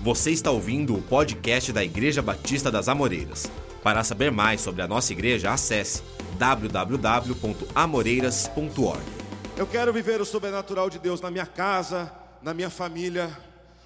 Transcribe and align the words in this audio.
Você 0.00 0.30
está 0.30 0.52
ouvindo 0.52 0.94
o 0.94 1.02
podcast 1.02 1.72
da 1.72 1.82
Igreja 1.82 2.22
Batista 2.22 2.70
das 2.70 2.88
Amoreiras. 2.88 3.50
Para 3.82 4.04
saber 4.04 4.30
mais 4.30 4.60
sobre 4.60 4.80
a 4.80 4.86
nossa 4.86 5.12
igreja, 5.12 5.52
acesse 5.52 6.04
www.amoreiras.org. 6.38 9.02
Eu 9.56 9.66
quero 9.66 9.92
viver 9.92 10.20
o 10.20 10.24
sobrenatural 10.24 10.88
de 10.88 11.00
Deus 11.00 11.20
na 11.20 11.32
minha 11.32 11.46
casa, 11.46 12.12
na 12.40 12.54
minha 12.54 12.70
família, 12.70 13.36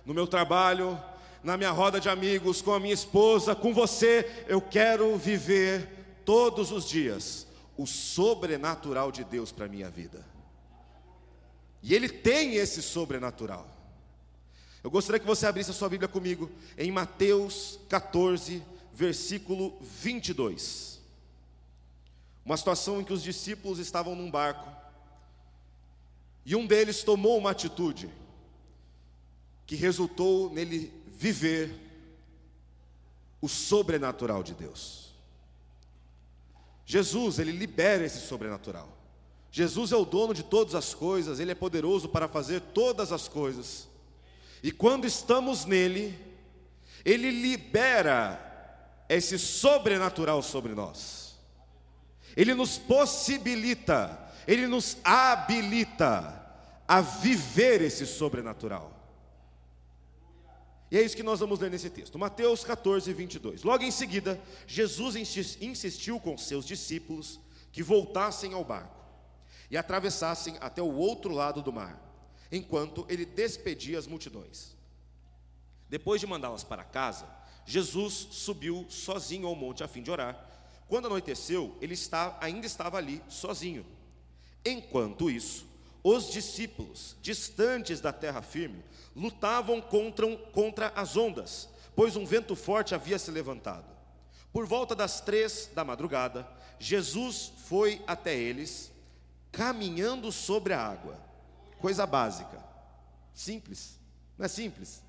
no 0.05 0.13
meu 0.13 0.27
trabalho, 0.27 1.01
na 1.43 1.57
minha 1.57 1.71
roda 1.71 1.99
de 1.99 2.11
amigos, 2.11 2.61
com 2.61 2.75
a 2.75 2.81
minha 2.81 2.93
esposa, 2.93 3.55
com 3.55 3.73
você. 3.73 4.45
Eu 4.47 4.61
quero 4.61 5.17
viver 5.17 5.89
todos 6.27 6.71
os 6.73 6.87
dias 6.87 7.47
o 7.75 7.87
sobrenatural 7.87 9.11
de 9.11 9.25
Deus 9.25 9.51
para 9.51 9.65
a 9.65 9.69
minha 9.69 9.89
vida. 9.89 10.23
E 11.83 11.95
Ele 11.95 12.11
tem 12.11 12.57
esse 12.57 12.83
sobrenatural. 12.83 13.82
Eu 14.83 14.91
gostaria 14.91 15.21
que 15.21 15.27
você 15.27 15.47
abrisse 15.47 15.71
a 15.71 15.75
sua 15.75 15.89
Bíblia 15.89 16.09
comigo 16.09 16.51
em 16.77 16.91
Mateus 16.91 17.79
14, 17.89 18.63
versículo 18.93 19.79
22. 19.81 21.01
Uma 22.45 22.57
situação 22.57 23.01
em 23.01 23.05
que 23.05 23.13
os 23.13 23.23
discípulos 23.23 23.79
estavam 23.79 24.17
num 24.17 24.31
barco 24.31 24.69
e 26.45 26.57
um 26.57 26.67
deles 26.67 27.05
tomou 27.05 27.39
uma 27.39 27.51
atitude 27.51 28.11
que 29.65 29.77
resultou 29.77 30.53
nele 30.53 30.93
viver 31.07 31.73
o 33.41 33.49
sobrenatural 33.49 34.43
de 34.43 34.55
Deus. 34.55 35.13
Jesus, 36.85 37.39
ele 37.39 37.53
libera 37.53 38.05
esse 38.05 38.27
sobrenatural. 38.27 38.89
Jesus 39.53 39.93
é 39.93 39.97
o 39.97 40.05
dono 40.05 40.35
de 40.35 40.43
todas 40.43 40.75
as 40.75 40.93
coisas, 40.93 41.39
ele 41.39 41.53
é 41.53 41.55
poderoso 41.55 42.09
para 42.09 42.27
fazer 42.27 42.61
todas 42.61 43.13
as 43.13 43.29
coisas. 43.29 43.92
E 44.63 44.71
quando 44.71 45.07
estamos 45.07 45.65
nele, 45.65 46.19
ele 47.05 47.31
libera 47.31 48.39
esse 49.09 49.39
sobrenatural 49.39 50.43
sobre 50.43 50.75
nós. 50.75 51.37
Ele 52.37 52.55
nos 52.55 52.79
possibilita, 52.79 54.33
ele 54.47 54.67
nos 54.67 54.97
habilita 55.03 56.41
a 56.87 57.01
viver 57.01 57.83
esse 57.83 58.07
sobrenatural. 58.07 58.99
E 60.91 60.99
é 60.99 61.03
isso 61.03 61.17
que 61.17 61.23
nós 61.23 61.41
vamos 61.41 61.59
ler 61.59 61.71
nesse 61.71 61.91
texto. 61.91 62.19
Mateus 62.19 62.63
14, 62.65 63.13
22. 63.13 63.63
Logo 63.63 63.83
em 63.83 63.91
seguida, 63.91 64.41
Jesus 64.67 65.17
insistiu 65.61 66.21
com 66.21 66.37
seus 66.37 66.65
discípulos 66.67 67.41
que 67.73 67.83
voltassem 67.83 68.53
ao 68.53 68.63
barco 68.63 69.03
e 69.71 69.77
atravessassem 69.77 70.57
até 70.61 70.83
o 70.83 70.95
outro 70.95 71.33
lado 71.33 71.63
do 71.63 71.73
mar 71.73 72.12
enquanto 72.53 73.07
ele 73.09 73.25
despedia 73.25 73.99
as 73.99 74.07
multidões. 74.07 74.77
Depois 75.89 76.21
de 76.21 76.27
mandá-las 76.27 76.63
para 76.63 76.85
casa, 76.85 77.27
Jesus 77.65 78.29
subiu 78.31 78.87
sozinho 78.91 79.49
ao 79.49 79.57
monte 79.57 79.83
a 79.83 79.89
fim 79.89 80.03
de 80.03 80.11
orar. 80.11 80.49
Quando 80.87 81.07
anoiteceu, 81.07 81.75
ele 81.81 81.95
está, 81.95 82.37
ainda 82.41 82.67
estava 82.67 82.99
ali, 82.99 83.23
sozinho. 83.29 83.87
Enquanto 84.65 85.31
isso, 85.31 85.67
os 86.05 86.31
discípulos, 86.31 87.17
distantes 87.23 88.01
da 88.01 88.13
terra 88.13 88.43
firme, 88.43 88.85
lutavam 89.17 89.81
contra, 89.81 90.37
contra 90.37 90.89
as 90.89 91.17
ondas, 91.17 91.69
pois 91.95 92.17
um 92.17 92.27
vento 92.27 92.55
forte 92.55 92.95
havia 92.95 93.19
se 93.19 93.31
levantado. 93.31 93.91
Por 94.53 94.67
volta 94.67 94.95
das 94.95 95.21
três 95.21 95.71
da 95.75 95.85
madrugada, 95.85 96.47
Jesus 96.79 97.53
foi 97.69 98.03
até 98.07 98.35
eles, 98.35 98.91
caminhando 99.51 100.31
sobre 100.31 100.75
a 100.75 100.81
água. 100.81 101.19
Coisa 101.83 102.07
básica. 102.07 102.63
Simples. 103.35 103.99
Não 104.39 104.47
é 104.47 104.49
simples? 104.49 105.03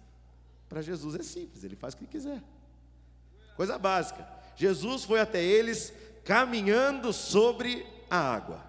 Para 0.68 0.82
Jesus 0.82 1.14
é 1.14 1.22
simples, 1.22 1.64
ele 1.64 1.76
faz 1.76 1.94
o 1.94 1.98
que 1.98 2.08
quiser. 2.08 2.42
Coisa 3.56 3.78
básica. 3.78 4.28
Jesus 4.56 5.04
foi 5.04 5.20
até 5.20 5.42
eles 5.42 5.94
caminhando 6.26 7.14
sobre 7.14 7.86
a 8.10 8.17
água. 8.17 8.64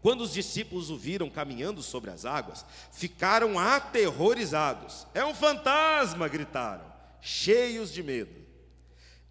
Quando 0.00 0.20
os 0.20 0.32
discípulos 0.32 0.88
o 0.88 0.96
viram 0.96 1.28
caminhando 1.28 1.82
sobre 1.82 2.10
as 2.10 2.24
águas, 2.24 2.64
ficaram 2.92 3.58
aterrorizados. 3.58 5.04
É 5.14 5.24
um 5.24 5.34
fantasma, 5.34 6.28
gritaram, 6.28 6.84
cheios 7.20 7.92
de 7.92 8.04
medo. 8.04 8.40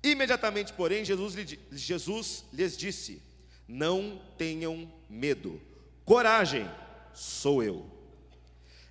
Imediatamente, 0.04 0.74
porém, 0.74 1.06
Jesus, 1.06 1.34
Jesus 1.72 2.46
lhes 2.52 2.76
disse: 2.76 3.22
Não 3.66 4.22
tenham 4.38 4.92
medo, 5.10 5.62
coragem, 6.04 6.70
sou 7.14 7.64
eu. 7.64 7.86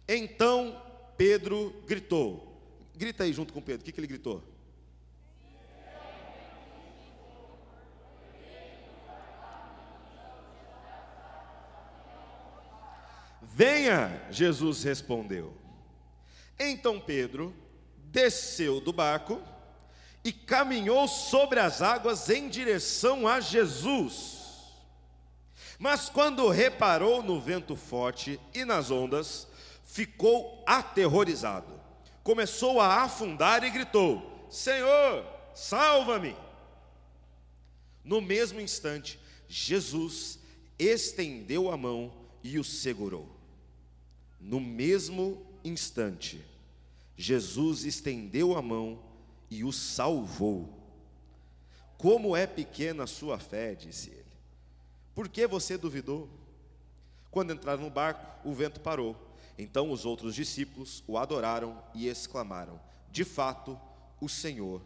Então 0.08 0.80
Pedro 1.16 1.82
gritou. 1.86 2.50
Grita 2.96 3.24
aí 3.24 3.32
junto 3.32 3.52
com 3.52 3.60
Pedro. 3.60 3.82
O 3.82 3.84
que, 3.84 3.92
que 3.92 4.00
ele 4.00 4.06
gritou? 4.06 4.42
Venha, 13.42 14.26
Jesus 14.30 14.82
respondeu. 14.82 15.54
Então 16.58 16.98
Pedro 17.00 17.54
desceu 17.96 18.80
do 18.80 18.92
barco 18.92 19.40
e 20.24 20.32
caminhou 20.32 21.06
sobre 21.08 21.60
as 21.60 21.82
águas 21.82 22.28
em 22.30 22.48
direção 22.48 23.26
a 23.26 23.40
Jesus. 23.40 24.39
Mas 25.80 26.10
quando 26.10 26.46
reparou 26.50 27.22
no 27.22 27.40
vento 27.40 27.74
forte 27.74 28.38
e 28.52 28.66
nas 28.66 28.90
ondas, 28.90 29.48
ficou 29.82 30.62
aterrorizado. 30.66 31.72
Começou 32.22 32.82
a 32.82 33.02
afundar 33.02 33.64
e 33.64 33.70
gritou: 33.70 34.46
Senhor, 34.50 35.24
salva-me! 35.54 36.36
No 38.04 38.20
mesmo 38.20 38.60
instante, 38.60 39.18
Jesus 39.48 40.38
estendeu 40.78 41.72
a 41.72 41.78
mão 41.78 42.12
e 42.44 42.58
o 42.58 42.64
segurou. 42.64 43.34
No 44.38 44.60
mesmo 44.60 45.46
instante, 45.64 46.44
Jesus 47.16 47.86
estendeu 47.86 48.54
a 48.54 48.60
mão 48.60 49.02
e 49.50 49.64
o 49.64 49.72
salvou. 49.72 50.78
Como 51.96 52.36
é 52.36 52.46
pequena 52.46 53.04
a 53.04 53.06
sua 53.06 53.38
fé, 53.38 53.74
disse 53.74 54.10
ele. 54.10 54.19
Por 55.20 55.28
que 55.28 55.46
você 55.46 55.76
duvidou? 55.76 56.30
Quando 57.30 57.52
entraram 57.52 57.82
no 57.82 57.90
barco, 57.90 58.26
o 58.42 58.54
vento 58.54 58.80
parou. 58.80 59.14
Então 59.58 59.90
os 59.90 60.06
outros 60.06 60.34
discípulos 60.34 61.04
o 61.06 61.18
adoraram 61.18 61.78
e 61.92 62.08
exclamaram: 62.08 62.80
De 63.12 63.22
fato, 63.22 63.78
o 64.18 64.30
Senhor 64.30 64.80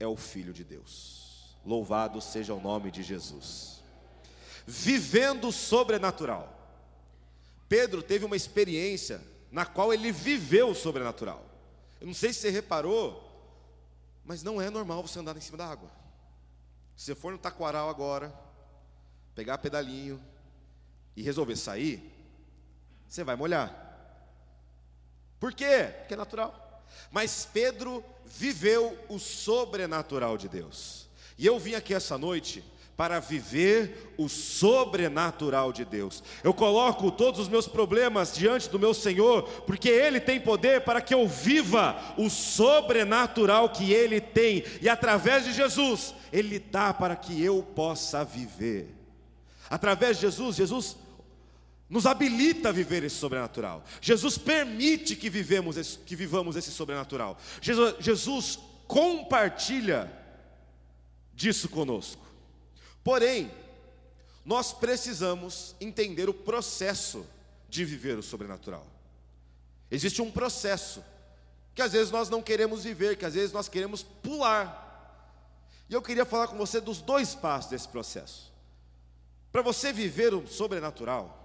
é 0.00 0.04
o 0.04 0.16
Filho 0.16 0.52
de 0.52 0.64
Deus. 0.64 1.56
Louvado 1.64 2.20
seja 2.20 2.52
o 2.52 2.60
nome 2.60 2.90
de 2.90 3.04
Jesus. 3.04 3.80
Vivendo 4.66 5.52
sobrenatural. 5.52 6.52
Pedro 7.68 8.02
teve 8.02 8.24
uma 8.24 8.34
experiência 8.34 9.22
na 9.52 9.64
qual 9.64 9.94
ele 9.94 10.10
viveu 10.10 10.70
o 10.70 10.74
sobrenatural. 10.74 11.46
Eu 12.00 12.08
não 12.08 12.14
sei 12.14 12.32
se 12.32 12.40
você 12.40 12.50
reparou, 12.50 13.22
mas 14.24 14.42
não 14.42 14.60
é 14.60 14.68
normal 14.68 15.06
você 15.06 15.20
andar 15.20 15.36
em 15.36 15.40
cima 15.40 15.58
da 15.58 15.68
água. 15.68 15.92
Se 16.96 17.04
você 17.04 17.14
for 17.14 17.30
no 17.30 17.38
taquaral 17.38 17.88
agora, 17.88 18.45
pegar 19.36 19.58
pedalinho 19.58 20.18
e 21.14 21.22
resolver 21.22 21.56
sair, 21.56 22.02
você 23.06 23.22
vai 23.22 23.36
molhar. 23.36 23.70
Por 25.38 25.52
quê? 25.52 25.92
Porque 25.98 26.14
é 26.14 26.16
natural. 26.16 26.82
Mas 27.10 27.46
Pedro 27.52 28.02
viveu 28.24 28.98
o 29.10 29.18
sobrenatural 29.18 30.38
de 30.38 30.48
Deus. 30.48 31.06
E 31.36 31.44
eu 31.44 31.58
vim 31.58 31.74
aqui 31.74 31.92
essa 31.92 32.16
noite 32.16 32.64
para 32.96 33.20
viver 33.20 34.14
o 34.16 34.26
sobrenatural 34.26 35.70
de 35.70 35.84
Deus. 35.84 36.22
Eu 36.42 36.54
coloco 36.54 37.10
todos 37.10 37.38
os 37.38 37.48
meus 37.48 37.68
problemas 37.68 38.34
diante 38.34 38.70
do 38.70 38.78
meu 38.78 38.94
Senhor, 38.94 39.42
porque 39.66 39.90
Ele 39.90 40.18
tem 40.18 40.40
poder 40.40 40.80
para 40.80 41.02
que 41.02 41.12
eu 41.12 41.28
viva 41.28 42.14
o 42.16 42.30
sobrenatural 42.30 43.68
que 43.68 43.92
Ele 43.92 44.18
tem, 44.18 44.64
e 44.80 44.88
através 44.88 45.44
de 45.44 45.52
Jesus, 45.52 46.14
Ele 46.32 46.58
dá 46.58 46.94
para 46.94 47.14
que 47.14 47.42
eu 47.42 47.62
possa 47.62 48.24
viver. 48.24 48.95
Através 49.70 50.16
de 50.16 50.22
Jesus, 50.22 50.56
Jesus 50.56 50.96
nos 51.88 52.06
habilita 52.06 52.70
a 52.70 52.72
viver 52.72 53.04
esse 53.04 53.16
sobrenatural. 53.16 53.84
Jesus 54.00 54.36
permite 54.36 55.14
que, 55.14 55.30
vivemos 55.30 55.76
esse, 55.76 55.98
que 55.98 56.16
vivamos 56.16 56.56
esse 56.56 56.70
sobrenatural. 56.70 57.38
Jesus, 57.60 57.94
Jesus 58.00 58.58
compartilha 58.86 60.10
disso 61.32 61.68
conosco. 61.68 62.24
Porém, 63.04 63.50
nós 64.44 64.72
precisamos 64.72 65.74
entender 65.80 66.28
o 66.28 66.34
processo 66.34 67.26
de 67.68 67.84
viver 67.84 68.18
o 68.18 68.22
sobrenatural. 68.22 68.86
Existe 69.90 70.22
um 70.22 70.30
processo 70.30 71.04
que 71.74 71.82
às 71.82 71.92
vezes 71.92 72.10
nós 72.10 72.28
não 72.28 72.42
queremos 72.42 72.84
viver, 72.84 73.16
que 73.16 73.26
às 73.26 73.34
vezes 73.34 73.52
nós 73.52 73.68
queremos 73.68 74.02
pular. 74.02 74.84
E 75.88 75.94
eu 75.94 76.02
queria 76.02 76.24
falar 76.24 76.48
com 76.48 76.56
você 76.56 76.80
dos 76.80 77.00
dois 77.00 77.34
passos 77.34 77.70
desse 77.70 77.86
processo. 77.86 78.52
Para 79.50 79.62
você 79.62 79.92
viver 79.92 80.34
o 80.34 80.46
sobrenatural, 80.46 81.44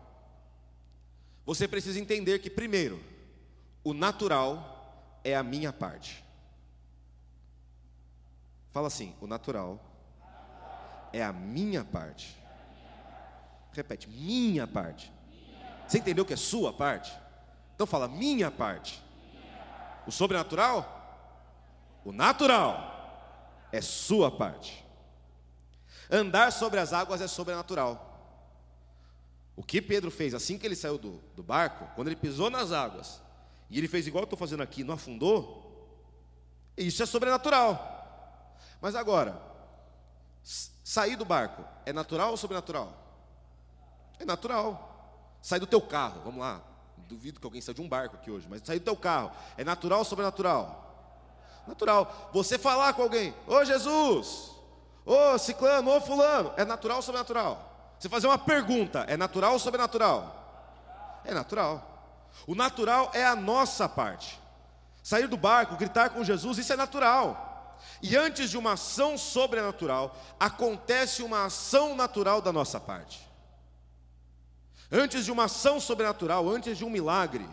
você 1.45 1.68
precisa 1.68 2.00
entender 2.00 2.39
que, 2.39 2.50
primeiro, 2.50 3.01
o 3.83 3.94
natural 3.94 5.19
é 5.24 5.36
a 5.36 5.44
minha 5.44 5.74
parte. 5.74 6.24
Fala 8.71 8.88
assim: 8.88 9.15
o 9.21 9.27
natural 9.27 9.80
é 11.12 11.24
a 11.24 11.33
minha 11.33 11.83
parte. 11.83 12.38
Repete, 13.74 14.09
minha 14.09 14.68
parte. 14.68 15.12
Você 15.88 15.97
entendeu 15.97 16.25
que 16.25 16.33
é 16.33 16.38
sua 16.38 16.71
parte? 16.71 17.12
Então 17.75 17.88
fala, 17.88 18.07
minha 18.07 18.51
parte. 18.51 19.01
O 20.06 20.12
sobrenatural? 20.12 20.97
O 22.04 22.12
natural 22.12 23.68
é 23.71 23.81
sua 23.81 24.31
parte. 24.31 24.86
Andar 26.11 26.51
sobre 26.51 26.79
as 26.79 26.91
águas 26.91 27.21
é 27.21 27.27
sobrenatural. 27.27 28.09
O 29.55 29.63
que 29.63 29.81
Pedro 29.81 30.11
fez 30.11 30.33
assim 30.33 30.57
que 30.57 30.65
ele 30.65 30.75
saiu 30.75 30.97
do, 30.97 31.21
do 31.35 31.41
barco, 31.41 31.87
quando 31.95 32.07
ele 32.07 32.15
pisou 32.15 32.49
nas 32.49 32.71
águas, 32.71 33.21
e 33.69 33.77
ele 33.77 33.87
fez 33.87 34.07
igual 34.07 34.23
eu 34.23 34.25
estou 34.25 34.37
fazendo 34.37 34.61
aqui, 34.61 34.83
não 34.83 34.95
afundou, 34.95 35.61
isso 36.75 37.01
é 37.01 37.05
sobrenatural. 37.05 38.57
Mas 38.81 38.95
agora, 38.95 39.41
sair 40.83 41.15
do 41.15 41.23
barco 41.23 41.63
é 41.85 41.93
natural 41.93 42.31
ou 42.31 42.37
sobrenatural? 42.37 42.93
É 44.19 44.25
natural. 44.25 45.37
Sair 45.41 45.59
do 45.59 45.67
teu 45.67 45.81
carro, 45.81 46.21
vamos 46.23 46.39
lá. 46.39 46.61
Duvido 46.97 47.39
que 47.39 47.45
alguém 47.45 47.61
saia 47.61 47.75
de 47.75 47.81
um 47.81 47.89
barco 47.89 48.15
aqui 48.15 48.31
hoje, 48.31 48.47
mas 48.49 48.61
sair 48.63 48.79
do 48.79 48.85
teu 48.85 48.95
carro 48.95 49.31
é 49.57 49.63
natural 49.63 49.99
ou 49.99 50.05
sobrenatural? 50.05 50.81
Natural. 51.67 52.29
Você 52.33 52.57
falar 52.57 52.93
com 52.93 53.03
alguém, 53.03 53.33
ô 53.47 53.63
Jesus, 53.63 54.51
ô 55.06 55.38
ciclano, 55.38 55.92
ô 55.92 56.01
fulano, 56.01 56.53
é 56.57 56.65
natural 56.65 56.98
ou 56.98 57.03
sobrenatural? 57.03 57.94
Você 58.00 58.09
fazer 58.09 58.27
uma 58.27 58.38
pergunta, 58.38 59.06
é 59.07 59.15
natural 59.15 59.53
ou 59.53 59.59
sobrenatural? 59.59 61.21
É 61.24 61.33
natural. 61.33 61.88
O 62.48 62.56
natural 62.56 63.12
é 63.13 63.24
a 63.24 63.36
nossa 63.36 63.88
parte. 63.88 64.39
Sair 65.03 65.27
do 65.27 65.38
barco, 65.38 65.75
gritar 65.75 66.09
com 66.09 66.24
Jesus, 66.24 66.57
isso 66.57 66.74
é 66.74 66.75
natural. 66.75 67.77
E 68.01 68.15
antes 68.15 68.50
de 68.50 68.57
uma 68.57 68.74
ação 68.74 69.18
sobrenatural, 69.18 70.15
acontece 70.39 71.24
uma 71.24 71.45
ação 71.45 71.95
natural 71.95 72.42
da 72.42 72.51
nossa 72.51 72.80
parte. 72.80 73.27
Antes 74.92 75.25
de 75.25 75.31
uma 75.31 75.45
ação 75.45 75.80
sobrenatural, 75.80 76.50
antes 76.50 76.77
de 76.77 76.83
um 76.83 76.89
milagre, 76.89 77.47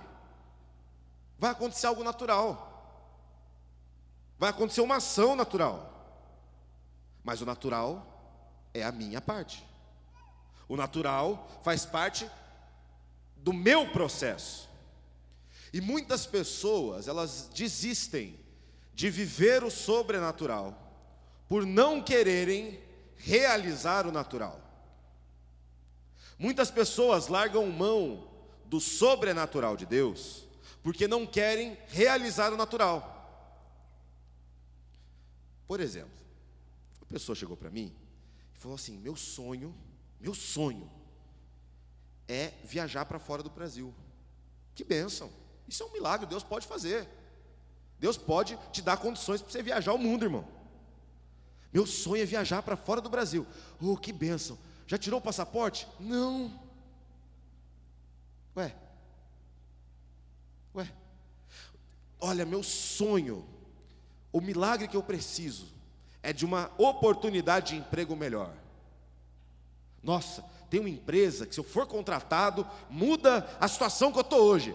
vai 1.38 1.50
acontecer 1.50 1.86
algo 1.86 2.02
natural. 2.02 2.64
Vai 4.38 4.50
acontecer 4.50 4.80
uma 4.80 4.96
ação 4.96 5.36
natural. 5.36 5.97
Mas 7.28 7.42
o 7.42 7.44
natural 7.44 8.40
é 8.72 8.82
a 8.82 8.90
minha 8.90 9.20
parte. 9.20 9.62
O 10.66 10.78
natural 10.78 11.46
faz 11.62 11.84
parte 11.84 12.26
do 13.36 13.52
meu 13.52 13.86
processo. 13.92 14.66
E 15.70 15.78
muitas 15.78 16.24
pessoas, 16.24 17.06
elas 17.06 17.50
desistem 17.52 18.40
de 18.94 19.10
viver 19.10 19.62
o 19.62 19.70
sobrenatural, 19.70 20.74
por 21.46 21.66
não 21.66 22.02
quererem 22.02 22.80
realizar 23.18 24.06
o 24.06 24.10
natural. 24.10 24.58
Muitas 26.38 26.70
pessoas 26.70 27.28
largam 27.28 27.66
mão 27.66 28.26
do 28.64 28.80
sobrenatural 28.80 29.76
de 29.76 29.84
Deus, 29.84 30.46
porque 30.82 31.06
não 31.06 31.26
querem 31.26 31.76
realizar 31.88 32.54
o 32.54 32.56
natural. 32.56 33.14
Por 35.66 35.78
exemplo, 35.78 36.17
pessoa 37.08 37.34
chegou 37.34 37.56
para 37.56 37.70
mim 37.70 37.94
e 38.54 38.58
falou 38.58 38.74
assim: 38.74 38.98
Meu 38.98 39.16
sonho, 39.16 39.74
meu 40.20 40.34
sonho 40.34 40.90
é 42.26 42.52
viajar 42.64 43.04
para 43.06 43.18
fora 43.18 43.42
do 43.42 43.50
Brasil. 43.50 43.94
Que 44.74 44.84
bênção! 44.84 45.30
Isso 45.66 45.82
é 45.82 45.86
um 45.86 45.92
milagre, 45.92 46.26
Deus 46.26 46.42
pode 46.42 46.66
fazer. 46.66 47.08
Deus 47.98 48.16
pode 48.16 48.56
te 48.72 48.80
dar 48.80 48.96
condições 48.96 49.42
para 49.42 49.50
você 49.50 49.62
viajar 49.62 49.92
o 49.92 49.98
mundo, 49.98 50.24
irmão. 50.24 50.46
Meu 51.72 51.86
sonho 51.86 52.22
é 52.22 52.26
viajar 52.26 52.62
para 52.62 52.76
fora 52.76 53.00
do 53.00 53.10
Brasil. 53.10 53.46
Oh, 53.80 53.96
que 53.96 54.12
bênção. 54.12 54.58
Já 54.86 54.96
tirou 54.96 55.20
o 55.20 55.22
passaporte? 55.22 55.86
Não. 55.98 56.58
Ué. 58.56 58.74
Ué. 60.74 60.92
Olha, 62.20 62.46
meu 62.46 62.62
sonho, 62.62 63.46
o 64.32 64.40
milagre 64.40 64.88
que 64.88 64.96
eu 64.96 65.02
preciso 65.02 65.77
é 66.22 66.32
de 66.32 66.44
uma 66.44 66.70
oportunidade 66.76 67.74
de 67.74 67.80
emprego 67.80 68.16
melhor. 68.16 68.52
Nossa, 70.02 70.44
tem 70.70 70.80
uma 70.80 70.88
empresa 70.88 71.46
que 71.46 71.54
se 71.54 71.60
eu 71.60 71.64
for 71.64 71.86
contratado, 71.86 72.66
muda 72.90 73.48
a 73.60 73.68
situação 73.68 74.12
que 74.12 74.18
eu 74.18 74.22
estou 74.22 74.40
hoje. 74.40 74.74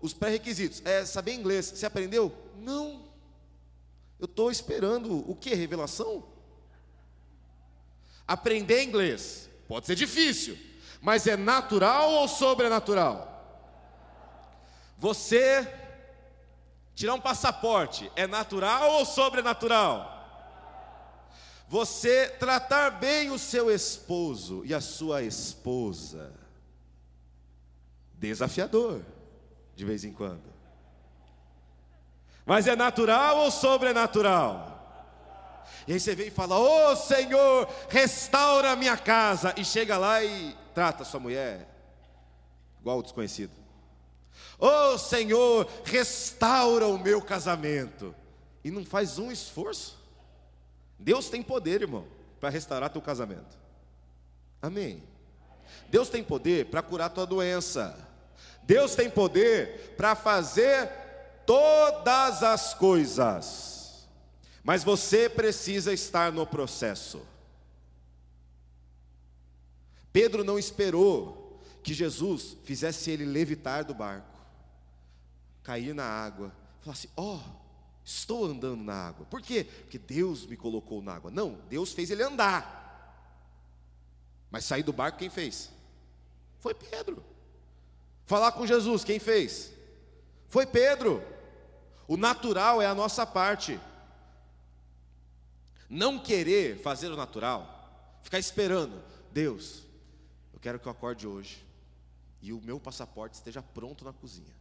Os 0.00 0.12
pré-requisitos 0.12 0.82
é 0.84 1.04
saber 1.04 1.34
inglês. 1.34 1.66
Você 1.66 1.86
aprendeu? 1.86 2.32
Não. 2.56 3.02
Eu 4.18 4.26
estou 4.26 4.50
esperando 4.50 5.28
o 5.30 5.34
que? 5.34 5.54
Revelação? 5.54 6.24
Aprender 8.26 8.82
inglês 8.82 9.50
pode 9.68 9.86
ser 9.86 9.94
difícil, 9.94 10.58
mas 11.00 11.26
é 11.26 11.36
natural 11.36 12.10
ou 12.10 12.28
sobrenatural? 12.28 13.30
Você 14.96 15.70
tirar 16.94 17.14
um 17.14 17.20
passaporte 17.20 18.10
é 18.16 18.26
natural 18.26 18.92
ou 18.92 19.04
sobrenatural? 19.04 20.13
Você 21.68 22.28
tratar 22.28 22.90
bem 22.90 23.30
o 23.30 23.38
seu 23.38 23.70
esposo 23.70 24.62
e 24.64 24.74
a 24.74 24.80
sua 24.80 25.22
esposa, 25.22 26.32
desafiador, 28.14 29.02
de 29.74 29.84
vez 29.84 30.04
em 30.04 30.12
quando. 30.12 30.54
Mas 32.46 32.66
é 32.66 32.76
natural 32.76 33.38
ou 33.38 33.50
sobrenatural? 33.50 34.74
E 35.86 35.92
aí 35.94 36.00
você 36.00 36.14
vem 36.14 36.28
e 36.28 36.30
fala: 36.30 36.58
Ô 36.58 36.92
oh, 36.92 36.96
Senhor, 36.96 37.68
restaura 37.88 38.72
a 38.72 38.76
minha 38.76 38.96
casa. 38.96 39.54
E 39.56 39.64
chega 39.64 39.96
lá 39.96 40.22
e 40.22 40.56
trata 40.74 41.04
sua 41.04 41.20
mulher 41.20 41.74
igual 42.80 42.98
o 42.98 43.02
desconhecido. 43.02 43.52
Ô 44.58 44.66
oh, 44.66 44.98
Senhor, 44.98 45.66
restaura 45.84 46.86
o 46.86 46.98
meu 46.98 47.22
casamento. 47.22 48.14
E 48.62 48.70
não 48.70 48.84
faz 48.84 49.18
um 49.18 49.32
esforço. 49.32 50.03
Deus 50.98 51.28
tem 51.28 51.42
poder, 51.42 51.82
irmão, 51.82 52.06
para 52.40 52.48
restaurar 52.48 52.90
teu 52.90 53.02
casamento. 53.02 53.56
Amém. 54.60 55.02
Deus 55.88 56.08
tem 56.08 56.22
poder 56.22 56.66
para 56.66 56.82
curar 56.82 57.10
tua 57.10 57.26
doença. 57.26 57.96
Deus 58.62 58.94
tem 58.94 59.10
poder 59.10 59.94
para 59.96 60.14
fazer 60.14 60.88
todas 61.46 62.42
as 62.42 62.74
coisas, 62.74 64.08
mas 64.62 64.82
você 64.82 65.28
precisa 65.28 65.92
estar 65.92 66.32
no 66.32 66.46
processo. 66.46 67.22
Pedro 70.12 70.44
não 70.44 70.58
esperou 70.58 71.60
que 71.82 71.92
Jesus 71.92 72.56
fizesse 72.64 73.10
ele 73.10 73.24
levitar 73.24 73.84
do 73.84 73.92
barco, 73.92 74.38
cair 75.62 75.94
na 75.94 76.04
água, 76.04 76.54
falar 76.80 76.94
assim: 76.94 77.08
Ó, 77.16 77.34
oh, 77.36 77.63
estou 78.04 78.44
andando 78.44 78.82
na 78.82 79.08
água. 79.08 79.26
Por 79.26 79.40
quê? 79.40 79.64
Porque 79.64 79.98
Deus 79.98 80.46
me 80.46 80.56
colocou 80.56 81.02
na 81.02 81.14
água. 81.14 81.30
Não, 81.30 81.58
Deus 81.68 81.92
fez 81.92 82.10
ele 82.10 82.22
andar. 82.22 82.82
Mas 84.50 84.64
sair 84.64 84.82
do 84.82 84.92
barco, 84.92 85.18
quem 85.18 85.30
fez? 85.30 85.70
Foi 86.58 86.74
Pedro. 86.74 87.24
Falar 88.26 88.52
com 88.52 88.66
Jesus, 88.66 89.04
quem 89.04 89.18
fez? 89.18 89.72
Foi 90.48 90.66
Pedro. 90.66 91.22
O 92.06 92.16
natural 92.16 92.80
é 92.80 92.86
a 92.86 92.94
nossa 92.94 93.26
parte. 93.26 93.80
Não 95.88 96.18
querer 96.18 96.78
fazer 96.78 97.08
o 97.08 97.16
natural, 97.16 98.18
ficar 98.22 98.38
esperando, 98.38 99.02
Deus, 99.32 99.82
eu 100.52 100.58
quero 100.58 100.78
que 100.78 100.88
eu 100.88 100.92
acorde 100.92 101.26
hoje 101.26 101.64
e 102.40 102.52
o 102.52 102.60
meu 102.60 102.80
passaporte 102.80 103.36
esteja 103.36 103.62
pronto 103.62 104.04
na 104.04 104.12
cozinha. 104.12 104.54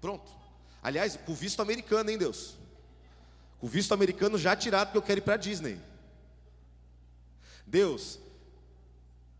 Pronto. 0.00 0.30
Aliás, 0.82 1.16
com 1.16 1.34
visto 1.34 1.60
americano, 1.60 2.10
hein, 2.10 2.18
Deus? 2.18 2.56
Com 3.58 3.66
visto 3.66 3.92
americano 3.92 4.38
já 4.38 4.54
tirado, 4.54 4.88
porque 4.88 4.98
eu 4.98 5.02
quero 5.02 5.20
ir 5.20 5.22
para 5.22 5.36
Disney. 5.36 5.80
Deus, 7.66 8.18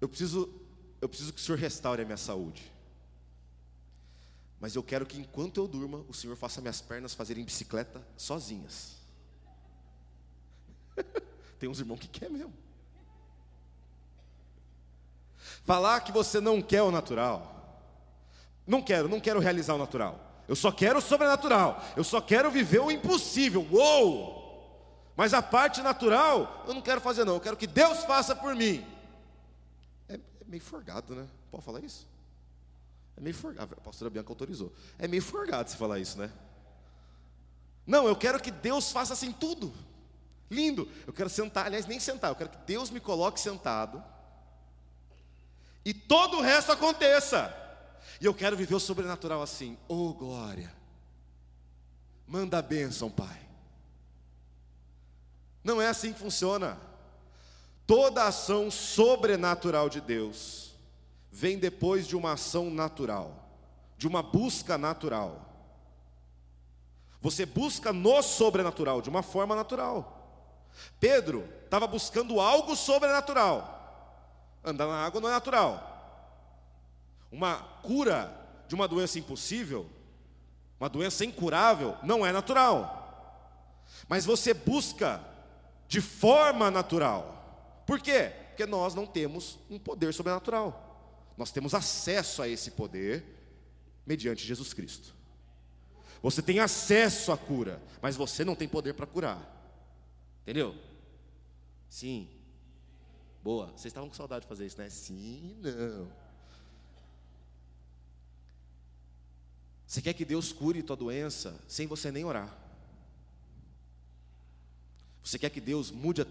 eu 0.00 0.08
preciso, 0.08 0.52
eu 1.00 1.08
preciso 1.08 1.32
que 1.32 1.40
o 1.40 1.42
Senhor 1.42 1.58
restaure 1.58 2.02
a 2.02 2.04
minha 2.04 2.16
saúde. 2.16 2.70
Mas 4.60 4.74
eu 4.74 4.82
quero 4.82 5.06
que 5.06 5.18
enquanto 5.18 5.58
eu 5.58 5.68
durma, 5.68 6.04
o 6.08 6.14
Senhor 6.14 6.36
faça 6.36 6.60
minhas 6.60 6.80
pernas 6.80 7.14
fazerem 7.14 7.44
bicicleta 7.44 8.06
sozinhas. 8.16 8.96
Tem 11.58 11.68
uns 11.68 11.78
irmãos 11.78 12.00
que 12.00 12.08
quer 12.08 12.28
mesmo. 12.28 12.52
Falar 15.64 16.00
que 16.00 16.10
você 16.10 16.40
não 16.40 16.60
quer 16.60 16.82
o 16.82 16.90
natural. 16.90 17.54
Não 18.66 18.82
quero, 18.82 19.08
não 19.08 19.20
quero 19.20 19.40
realizar 19.40 19.74
o 19.74 19.78
natural. 19.78 20.27
Eu 20.48 20.56
só 20.56 20.72
quero 20.72 20.98
o 20.98 21.02
sobrenatural. 21.02 21.84
Eu 21.94 22.02
só 22.02 22.20
quero 22.20 22.50
viver 22.50 22.80
o 22.80 22.90
impossível. 22.90 23.66
Uou! 23.70 24.38
Mas 25.14 25.34
a 25.34 25.42
parte 25.42 25.82
natural, 25.82 26.64
eu 26.66 26.72
não 26.72 26.80
quero 26.80 27.00
fazer 27.00 27.24
não. 27.24 27.34
Eu 27.34 27.40
quero 27.40 27.56
que 27.56 27.66
Deus 27.66 28.04
faça 28.04 28.34
por 28.34 28.54
mim. 28.54 28.86
É, 30.08 30.14
é 30.14 30.44
meio 30.46 30.62
forgado, 30.62 31.14
né? 31.14 31.26
Pode 31.50 31.64
falar 31.64 31.80
isso? 31.80 32.08
É 33.16 33.20
meio 33.20 33.34
forgado. 33.34 33.74
A 33.76 33.80
pastora 33.80 34.08
Bianca 34.08 34.30
autorizou. 34.30 34.72
É 34.98 35.06
meio 35.06 35.22
forgado 35.22 35.68
se 35.68 35.76
falar 35.76 35.98
isso, 35.98 36.16
né? 36.18 36.30
Não, 37.86 38.06
eu 38.06 38.16
quero 38.16 38.40
que 38.40 38.50
Deus 38.50 38.90
faça 38.90 39.12
assim 39.12 39.32
tudo. 39.32 39.74
Lindo. 40.50 40.90
Eu 41.06 41.12
quero 41.12 41.28
sentar, 41.28 41.66
aliás, 41.66 41.84
nem 41.84 42.00
sentar, 42.00 42.30
eu 42.30 42.36
quero 42.36 42.50
que 42.50 42.58
Deus 42.58 42.88
me 42.88 43.00
coloque 43.00 43.38
sentado. 43.38 44.02
E 45.84 45.92
todo 45.92 46.38
o 46.38 46.40
resto 46.40 46.72
aconteça. 46.72 47.54
E 48.20 48.26
eu 48.26 48.34
quero 48.34 48.56
viver 48.56 48.74
o 48.74 48.80
sobrenatural 48.80 49.42
assim. 49.42 49.76
Oh, 49.86 50.12
glória. 50.12 50.72
Manda 52.26 52.58
a 52.58 52.62
bênção, 52.62 53.10
Pai. 53.10 53.40
Não 55.62 55.80
é 55.80 55.88
assim 55.88 56.12
que 56.12 56.18
funciona. 56.18 56.78
Toda 57.86 58.26
ação 58.26 58.70
sobrenatural 58.70 59.88
de 59.88 60.00
Deus 60.00 60.74
vem 61.30 61.58
depois 61.58 62.06
de 62.06 62.16
uma 62.16 62.32
ação 62.32 62.70
natural, 62.70 63.48
de 63.96 64.06
uma 64.06 64.22
busca 64.22 64.76
natural. 64.76 65.46
Você 67.20 67.46
busca 67.46 67.92
no 67.92 68.22
sobrenatural, 68.22 69.00
de 69.00 69.08
uma 69.08 69.22
forma 69.22 69.56
natural. 69.56 70.14
Pedro 71.00 71.48
estava 71.64 71.86
buscando 71.86 72.40
algo 72.40 72.76
sobrenatural. 72.76 73.74
Andar 74.64 74.86
na 74.86 75.04
água 75.04 75.20
não 75.20 75.28
é 75.28 75.32
natural. 75.32 75.97
Uma 77.30 77.56
cura 77.82 78.34
de 78.66 78.74
uma 78.74 78.88
doença 78.88 79.18
impossível, 79.18 79.88
uma 80.78 80.88
doença 80.88 81.24
incurável, 81.24 81.96
não 82.02 82.24
é 82.24 82.32
natural. 82.32 82.98
Mas 84.08 84.24
você 84.24 84.54
busca 84.54 85.22
de 85.86 86.00
forma 86.00 86.70
natural. 86.70 87.82
Por 87.86 88.00
quê? 88.00 88.32
Porque 88.48 88.66
nós 88.66 88.94
não 88.94 89.06
temos 89.06 89.58
um 89.70 89.78
poder 89.78 90.12
sobrenatural. 90.12 91.32
Nós 91.36 91.50
temos 91.50 91.74
acesso 91.74 92.42
a 92.42 92.48
esse 92.48 92.72
poder 92.72 93.24
mediante 94.04 94.44
Jesus 94.44 94.72
Cristo. 94.72 95.14
Você 96.22 96.42
tem 96.42 96.58
acesso 96.58 97.30
à 97.30 97.38
cura, 97.38 97.80
mas 98.02 98.16
você 98.16 98.44
não 98.44 98.54
tem 98.56 98.68
poder 98.68 98.94
para 98.94 99.06
curar. 99.06 99.40
Entendeu? 100.42 100.74
Sim. 101.88 102.28
Boa. 103.42 103.66
Vocês 103.68 103.86
estavam 103.86 104.08
com 104.08 104.14
saudade 104.14 104.42
de 104.42 104.48
fazer 104.48 104.66
isso, 104.66 104.78
né? 104.78 104.90
Sim, 104.90 105.56
não. 105.62 106.10
Você 109.88 110.00
quer 110.02 110.12
que 110.12 110.26
Deus 110.26 110.52
cure 110.52 110.82
tua 110.82 110.94
doença 110.94 111.58
sem 111.66 111.86
você 111.86 112.12
nem 112.12 112.22
orar? 112.22 112.54
Você 115.24 115.38
quer 115.38 115.48
que 115.48 115.62
Deus 115.62 115.90
mude 115.90 116.20
a, 116.20 116.26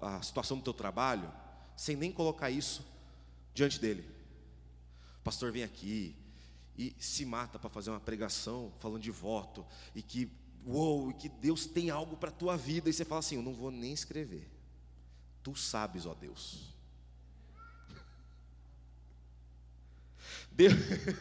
a, 0.00 0.16
a 0.16 0.22
situação 0.22 0.56
do 0.56 0.64
teu 0.64 0.74
trabalho 0.74 1.32
sem 1.76 1.94
nem 1.94 2.10
colocar 2.10 2.50
isso 2.50 2.84
diante 3.54 3.78
dele? 3.78 4.04
O 5.20 5.22
pastor 5.22 5.52
vem 5.52 5.62
aqui, 5.62 6.16
e 6.76 6.96
se 6.98 7.24
mata 7.24 7.60
para 7.60 7.70
fazer 7.70 7.90
uma 7.90 8.00
pregação 8.00 8.72
falando 8.80 9.02
de 9.02 9.12
voto 9.12 9.64
e 9.94 10.02
que 10.02 10.28
uou, 10.66 11.12
e 11.12 11.14
que 11.14 11.28
Deus 11.28 11.64
tem 11.64 11.90
algo 11.90 12.16
para 12.16 12.30
a 12.30 12.32
tua 12.32 12.56
vida 12.56 12.90
e 12.90 12.92
você 12.92 13.04
fala 13.04 13.20
assim, 13.20 13.36
eu 13.36 13.42
não 13.42 13.54
vou 13.54 13.70
nem 13.70 13.92
escrever. 13.92 14.50
Tu 15.44 15.54
sabes, 15.54 16.06
ó 16.06 16.12
Deus. 16.12 16.74
Deus 20.50 20.74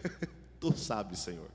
tu 0.59 0.75
sabes, 0.75 1.19
Senhor. 1.19 1.51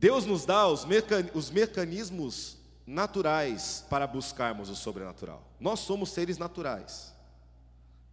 Deus 0.00 0.24
nos 0.24 0.46
dá 0.46 0.66
os, 0.66 0.86
mecan... 0.86 1.28
os 1.34 1.50
mecanismos 1.50 2.56
naturais 2.86 3.84
para 3.90 4.06
buscarmos 4.06 4.70
o 4.70 4.74
sobrenatural. 4.74 5.46
Nós 5.60 5.80
somos 5.80 6.08
seres 6.08 6.38
naturais. 6.38 7.14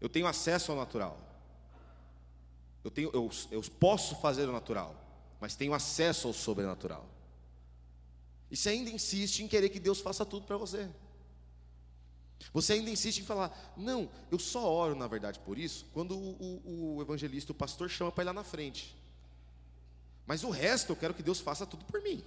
Eu 0.01 0.09
tenho 0.09 0.27
acesso 0.27 0.73
ao 0.73 0.77
natural. 0.77 1.17
Eu, 2.83 2.91
tenho, 2.91 3.09
eu, 3.13 3.31
eu 3.51 3.61
posso 3.79 4.17
fazer 4.17 4.49
o 4.49 4.51
natural, 4.51 4.93
mas 5.39 5.55
tenho 5.55 5.73
acesso 5.73 6.27
ao 6.27 6.33
sobrenatural. 6.33 7.07
E 8.51 8.57
você 8.57 8.69
ainda 8.69 8.89
insiste 8.89 9.39
em 9.39 9.47
querer 9.47 9.69
que 9.69 9.79
Deus 9.79 10.01
faça 10.01 10.25
tudo 10.25 10.45
para 10.45 10.57
você. 10.57 10.89
Você 12.53 12.73
ainda 12.73 12.89
insiste 12.89 13.19
em 13.19 13.25
falar, 13.25 13.73
não, 13.77 14.09
eu 14.29 14.37
só 14.37 14.69
oro, 14.69 14.93
na 14.93 15.07
verdade, 15.07 15.39
por 15.39 15.57
isso, 15.57 15.85
quando 15.93 16.17
o, 16.17 16.61
o, 16.65 16.95
o 16.97 17.01
evangelista, 17.01 17.53
o 17.53 17.55
pastor, 17.55 17.89
chama 17.89 18.11
para 18.11 18.25
ir 18.25 18.27
lá 18.27 18.33
na 18.33 18.43
frente. 18.43 18.93
Mas 20.27 20.43
o 20.43 20.49
resto 20.49 20.91
eu 20.91 20.95
quero 20.95 21.13
que 21.13 21.23
Deus 21.23 21.39
faça 21.39 21.65
tudo 21.65 21.85
por 21.85 22.01
mim. 22.03 22.23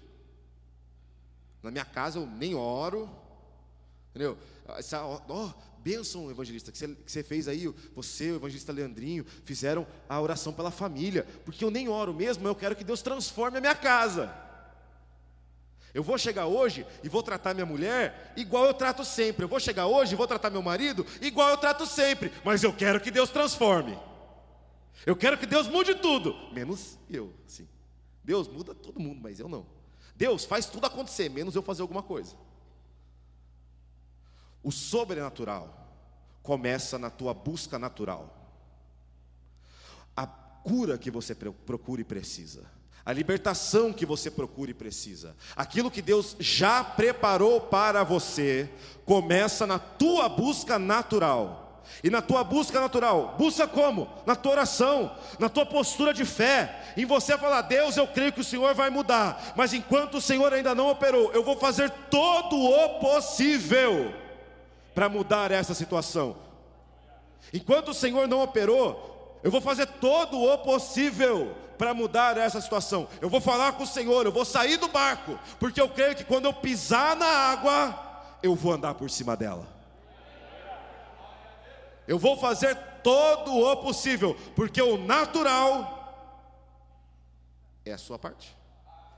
Na 1.62 1.70
minha 1.70 1.84
casa 1.84 2.18
eu 2.18 2.26
nem 2.26 2.54
oro, 2.54 3.08
entendeu? 4.10 4.38
Essa, 4.78 5.04
oh, 5.04 5.52
bênção, 5.78 6.30
evangelista, 6.30 6.72
que 6.72 6.78
você, 6.78 6.88
que 6.88 7.12
você 7.12 7.22
fez 7.22 7.46
aí, 7.46 7.68
você, 7.94 8.32
o 8.32 8.36
evangelista 8.36 8.72
Leandrinho, 8.72 9.24
fizeram 9.44 9.86
a 10.08 10.18
oração 10.18 10.52
pela 10.52 10.70
família, 10.70 11.26
porque 11.44 11.62
eu 11.62 11.70
nem 11.70 11.88
oro 11.88 12.14
mesmo, 12.14 12.48
eu 12.48 12.54
quero 12.54 12.74
que 12.74 12.84
Deus 12.84 13.02
transforme 13.02 13.58
a 13.58 13.60
minha 13.60 13.74
casa. 13.74 14.34
Eu 15.92 16.02
vou 16.02 16.16
chegar 16.16 16.46
hoje 16.46 16.86
e 17.02 17.08
vou 17.08 17.22
tratar 17.22 17.52
minha 17.52 17.66
mulher 17.66 18.32
igual 18.36 18.64
eu 18.64 18.72
trato 18.72 19.04
sempre. 19.04 19.44
Eu 19.44 19.48
vou 19.48 19.58
chegar 19.58 19.86
hoje 19.86 20.12
e 20.12 20.16
vou 20.16 20.26
tratar 20.26 20.48
meu 20.48 20.62
marido 20.62 21.04
igual 21.20 21.48
eu 21.50 21.56
trato 21.56 21.84
sempre. 21.84 22.32
Mas 22.44 22.62
eu 22.62 22.72
quero 22.72 23.00
que 23.00 23.10
Deus 23.10 23.28
transforme. 23.30 23.98
Eu 25.04 25.16
quero 25.16 25.36
que 25.36 25.46
Deus 25.46 25.66
mude 25.66 25.96
tudo, 25.96 26.34
menos 26.52 26.96
eu, 27.10 27.32
sim. 27.46 27.66
Deus 28.22 28.48
muda 28.48 28.74
todo 28.74 29.00
mundo, 29.00 29.20
mas 29.22 29.40
eu 29.40 29.48
não. 29.48 29.66
Deus 30.14 30.44
faz 30.44 30.66
tudo 30.66 30.86
acontecer, 30.86 31.28
menos 31.28 31.54
eu 31.54 31.62
fazer 31.62 31.82
alguma 31.82 32.02
coisa. 32.02 32.36
O 34.62 34.70
sobrenatural 34.70 35.88
começa 36.42 36.98
na 36.98 37.10
tua 37.10 37.32
busca 37.32 37.78
natural. 37.78 38.36
A 40.16 40.26
cura 40.26 40.98
que 40.98 41.10
você 41.10 41.34
procura 41.34 42.02
e 42.02 42.04
precisa. 42.04 42.70
A 43.04 43.12
libertação 43.12 43.92
que 43.92 44.04
você 44.04 44.30
procura 44.30 44.70
e 44.70 44.74
precisa. 44.74 45.34
Aquilo 45.56 45.90
que 45.90 46.02
Deus 46.02 46.36
já 46.38 46.84
preparou 46.84 47.60
para 47.60 48.04
você, 48.04 48.70
começa 49.06 49.66
na 49.66 49.78
tua 49.78 50.28
busca 50.28 50.78
natural. 50.78 51.69
E 52.02 52.08
na 52.08 52.22
tua 52.22 52.42
busca 52.42 52.80
natural, 52.80 53.34
busca 53.38 53.66
como? 53.68 54.08
Na 54.24 54.34
tua 54.34 54.52
oração, 54.52 55.14
na 55.38 55.48
tua 55.48 55.66
postura 55.66 56.14
de 56.14 56.24
fé, 56.24 56.92
em 56.96 57.04
você 57.04 57.36
falar: 57.36 57.62
Deus, 57.62 57.96
eu 57.96 58.06
creio 58.06 58.32
que 58.32 58.40
o 58.40 58.44
Senhor 58.44 58.74
vai 58.74 58.90
mudar, 58.90 59.52
mas 59.54 59.74
enquanto 59.74 60.16
o 60.16 60.20
Senhor 60.20 60.52
ainda 60.52 60.74
não 60.74 60.88
operou, 60.88 61.30
eu 61.32 61.42
vou 61.42 61.56
fazer 61.56 61.90
todo 62.10 62.56
o 62.56 63.00
possível 63.00 64.14
para 64.94 65.08
mudar 65.08 65.50
essa 65.50 65.74
situação. 65.74 66.36
Enquanto 67.52 67.88
o 67.88 67.94
Senhor 67.94 68.28
não 68.28 68.42
operou, 68.42 69.38
eu 69.42 69.50
vou 69.50 69.60
fazer 69.60 69.86
todo 69.86 70.40
o 70.40 70.58
possível 70.58 71.54
para 71.76 71.94
mudar 71.94 72.36
essa 72.36 72.60
situação. 72.60 73.08
Eu 73.20 73.30
vou 73.30 73.40
falar 73.40 73.72
com 73.72 73.84
o 73.84 73.86
Senhor, 73.86 74.26
eu 74.26 74.32
vou 74.32 74.44
sair 74.44 74.76
do 74.76 74.88
barco, 74.88 75.38
porque 75.58 75.80
eu 75.80 75.88
creio 75.88 76.14
que 76.14 76.24
quando 76.24 76.44
eu 76.44 76.52
pisar 76.52 77.16
na 77.16 77.26
água, 77.26 77.98
eu 78.42 78.54
vou 78.54 78.72
andar 78.72 78.94
por 78.94 79.08
cima 79.10 79.36
dela. 79.36 79.79
Eu 82.10 82.18
vou 82.18 82.36
fazer 82.36 82.74
todo 83.04 83.52
o 83.52 83.76
possível, 83.76 84.34
porque 84.56 84.82
o 84.82 84.98
natural 84.98 85.96
é 87.84 87.92
a 87.92 87.98
sua 87.98 88.18
parte, 88.18 88.52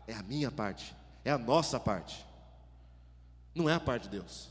é 0.06 0.12
a 0.12 0.22
minha 0.22 0.50
parte, 0.50 0.94
é 1.24 1.30
a 1.30 1.38
nossa 1.38 1.80
parte, 1.80 2.22
não 3.54 3.66
é 3.66 3.72
a 3.72 3.80
parte 3.80 4.02
de 4.02 4.10
Deus. 4.10 4.50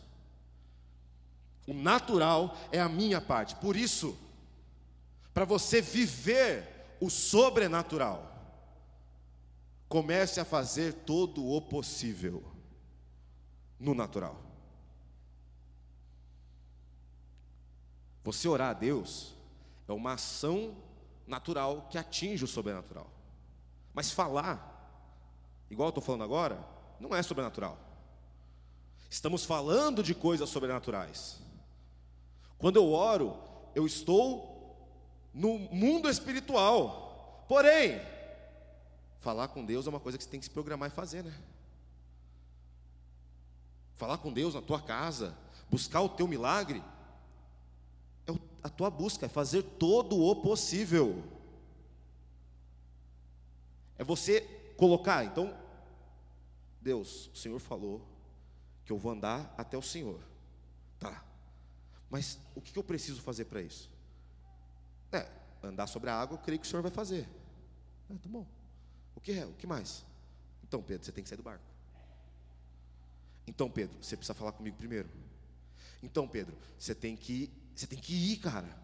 O 1.67 1.73
natural 1.75 2.57
é 2.71 2.81
a 2.81 2.89
minha 2.89 3.21
parte. 3.21 3.53
Por 3.57 3.75
isso, 3.75 4.17
para 5.35 5.45
você 5.45 5.79
viver 5.79 6.97
o 6.99 7.11
sobrenatural, 7.11 8.27
comece 9.87 10.39
a 10.39 10.45
fazer 10.45 10.93
todo 11.05 11.47
o 11.47 11.61
possível 11.61 12.43
no 13.79 13.93
natural. 13.93 14.50
Você 18.23 18.47
orar 18.47 18.69
a 18.69 18.73
Deus 18.73 19.33
é 19.87 19.93
uma 19.93 20.13
ação 20.13 20.75
natural 21.25 21.87
que 21.89 21.97
atinge 21.97 22.43
o 22.43 22.47
sobrenatural. 22.47 23.09
Mas 23.93 24.11
falar, 24.11 24.67
igual 25.69 25.87
eu 25.87 25.91
estou 25.91 26.03
falando 26.03 26.23
agora, 26.23 26.63
não 26.99 27.15
é 27.15 27.21
sobrenatural. 27.23 27.77
Estamos 29.09 29.43
falando 29.43 30.01
de 30.01 30.15
coisas 30.15 30.49
sobrenaturais. 30.49 31.41
Quando 32.57 32.77
eu 32.77 32.91
oro, 32.91 33.37
eu 33.75 33.85
estou 33.85 34.51
no 35.33 35.57
mundo 35.57 36.09
espiritual. 36.09 37.45
Porém, 37.47 38.01
falar 39.19 39.47
com 39.49 39.65
Deus 39.65 39.87
é 39.87 39.89
uma 39.89 39.99
coisa 39.99 40.17
que 40.17 40.23
você 40.23 40.29
tem 40.29 40.39
que 40.39 40.45
se 40.45 40.51
programar 40.51 40.89
e 40.89 40.93
fazer, 40.93 41.23
né? 41.23 41.33
Falar 43.95 44.17
com 44.17 44.31
Deus 44.31 44.53
na 44.53 44.61
tua 44.61 44.81
casa, 44.81 45.35
buscar 45.69 46.01
o 46.01 46.09
teu 46.09 46.27
milagre, 46.27 46.83
a 48.63 48.69
tua 48.69 48.89
busca, 48.89 49.25
é 49.25 49.29
fazer 49.29 49.63
todo 49.63 50.19
o 50.19 50.35
possível. 50.35 51.23
É 53.97 54.03
você 54.03 54.41
colocar, 54.77 55.23
então, 55.23 55.55
Deus, 56.81 57.29
o 57.33 57.37
Senhor 57.37 57.59
falou 57.59 58.01
que 58.83 58.91
eu 58.91 58.97
vou 58.97 59.11
andar 59.11 59.53
até 59.57 59.77
o 59.77 59.81
Senhor. 59.81 60.19
Tá. 60.99 61.23
Mas 62.09 62.39
o 62.55 62.61
que 62.61 62.77
eu 62.77 62.83
preciso 62.83 63.21
fazer 63.21 63.45
para 63.45 63.61
isso? 63.61 63.89
É, 65.11 65.27
andar 65.63 65.87
sobre 65.87 66.09
a 66.09 66.15
água, 66.15 66.35
eu 66.35 66.41
creio 66.41 66.59
que 66.59 66.65
o 66.65 66.69
Senhor 66.69 66.81
vai 66.81 66.91
fazer. 66.91 67.27
É, 68.09 68.13
tá 68.13 68.29
bom. 68.29 68.45
O 69.15 69.21
que 69.21 69.33
é? 69.33 69.45
O 69.45 69.53
que 69.53 69.67
mais? 69.67 70.03
Então, 70.63 70.81
Pedro, 70.81 71.05
você 71.05 71.11
tem 71.11 71.23
que 71.23 71.29
sair 71.29 71.37
do 71.37 71.43
barco. 71.43 71.63
Então, 73.45 73.69
Pedro, 73.69 73.97
você 74.01 74.15
precisa 74.15 74.33
falar 74.33 74.51
comigo 74.51 74.77
primeiro. 74.77 75.09
Então, 76.01 76.27
Pedro, 76.27 76.55
você 76.77 76.95
tem 76.95 77.15
que, 77.15 77.51
você 77.75 77.87
tem 77.87 77.99
que 77.99 78.13
ir, 78.13 78.37
cara. 78.37 78.81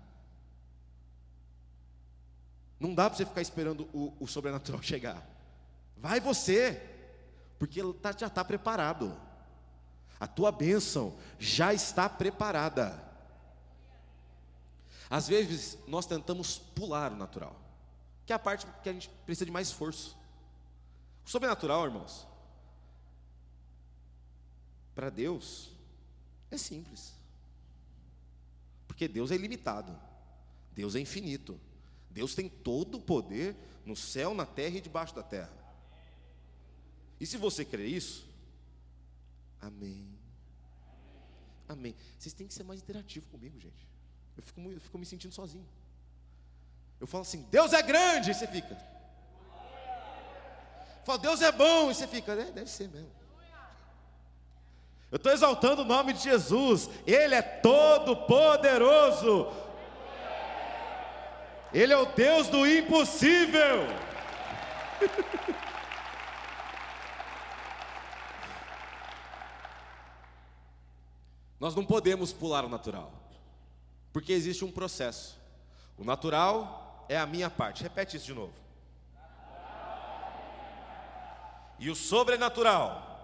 Não 2.80 2.94
dá 2.94 3.10
para 3.10 3.18
você 3.18 3.26
ficar 3.26 3.42
esperando 3.42 3.90
o, 3.94 4.16
o, 4.20 4.28
sobrenatural 4.28 4.82
chegar. 4.84 5.26
Vai 5.98 6.20
você, 6.20 6.82
porque 7.58 7.80
ele 7.80 7.94
tá, 7.94 8.12
já 8.12 8.28
está 8.28 8.44
preparado. 8.44 9.20
A 10.20 10.28
tua 10.28 10.52
bênção 10.52 11.18
já 11.40 11.74
está 11.74 12.08
preparada. 12.08 13.04
Às 15.10 15.28
vezes 15.28 15.78
nós 15.88 16.06
tentamos 16.06 16.58
pular 16.58 17.12
o 17.12 17.16
natural, 17.16 17.56
que 18.26 18.34
é 18.34 18.36
a 18.36 18.40
parte 18.40 18.68
que 18.84 18.90
a 18.90 18.94
gente 18.94 19.10
precisa 19.26 19.46
de 19.46 19.52
mais 19.52 19.68
esforço. 19.68 20.18
O 21.26 21.30
sobrenatural, 21.30 21.86
irmãos, 21.86 22.28
para 24.94 25.10
Deus 25.10 25.72
é 26.52 26.58
simples. 26.58 27.17
Porque 28.98 29.08
Deus 29.08 29.30
é 29.30 29.36
ilimitado. 29.36 29.96
Deus 30.74 30.96
é 30.96 31.00
infinito. 31.00 31.62
Deus 32.10 32.34
tem 32.34 32.50
todo 32.50 32.96
o 32.96 33.00
poder 33.00 33.56
no 33.86 33.96
céu, 33.96 34.34
na 34.34 34.44
terra 34.44 34.78
e 34.78 34.82
debaixo 34.82 35.14
da 35.14 35.22
terra. 35.22 35.54
E 37.20 37.26
se 37.28 37.38
você 37.38 37.64
crê 37.64 37.86
isso, 37.86 38.28
amém. 39.62 40.18
Amém. 41.70 41.96
Vocês 42.18 42.34
têm 42.34 42.48
que 42.48 42.56
ser 42.56 42.64
mais 42.64 42.82
interativo 42.82 43.28
comigo, 43.28 43.60
gente. 43.60 43.88
Eu 44.36 44.42
fico, 44.42 44.62
eu 44.62 44.82
fico 44.82 44.98
me 44.98 45.06
sentindo 45.06 45.36
sozinho. 45.36 45.68
Eu 47.00 47.06
falo 47.06 47.22
assim, 47.22 47.44
Deus 47.52 47.74
é 47.74 47.84
grande, 47.84 48.32
e 48.32 48.34
você 48.34 48.48
fica. 48.48 48.74
Eu 51.00 51.06
falo, 51.06 51.20
Deus 51.20 51.40
é 51.44 51.52
bom, 51.52 51.92
e 51.92 51.94
você 51.94 52.08
fica, 52.08 52.32
é, 52.32 52.52
deve 52.52 52.72
ser 52.72 52.90
mesmo. 52.90 53.12
Eu 55.10 55.16
estou 55.16 55.32
exaltando 55.32 55.84
o 55.84 55.86
nome 55.86 56.12
de 56.12 56.22
Jesus, 56.22 56.90
Ele 57.06 57.34
é 57.34 57.42
todo 57.42 58.14
poderoso, 58.16 59.48
Ele 61.74 61.94
é 61.94 61.98
o 61.98 62.08
Deus 62.08 62.48
do 62.50 62.68
impossível. 62.68 63.88
Nós 71.58 71.74
não 71.74 71.86
podemos 71.86 72.34
pular 72.34 72.66
o 72.66 72.70
natural, 72.70 73.12
porque 74.12 74.34
existe 74.34 74.66
um 74.66 74.72
processo. 74.72 75.40
O 75.98 76.04
natural 76.04 77.06
é 77.08 77.18
a 77.18 77.26
minha 77.26 77.50
parte, 77.50 77.82
repete 77.82 78.18
isso 78.18 78.26
de 78.26 78.34
novo. 78.34 78.54
E 81.80 81.90
o 81.90 81.96
sobrenatural 81.96 83.17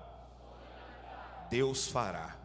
Deus 1.54 1.88
fará. 1.88 2.36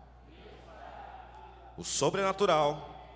O 1.79 1.83
sobrenatural, 1.83 3.07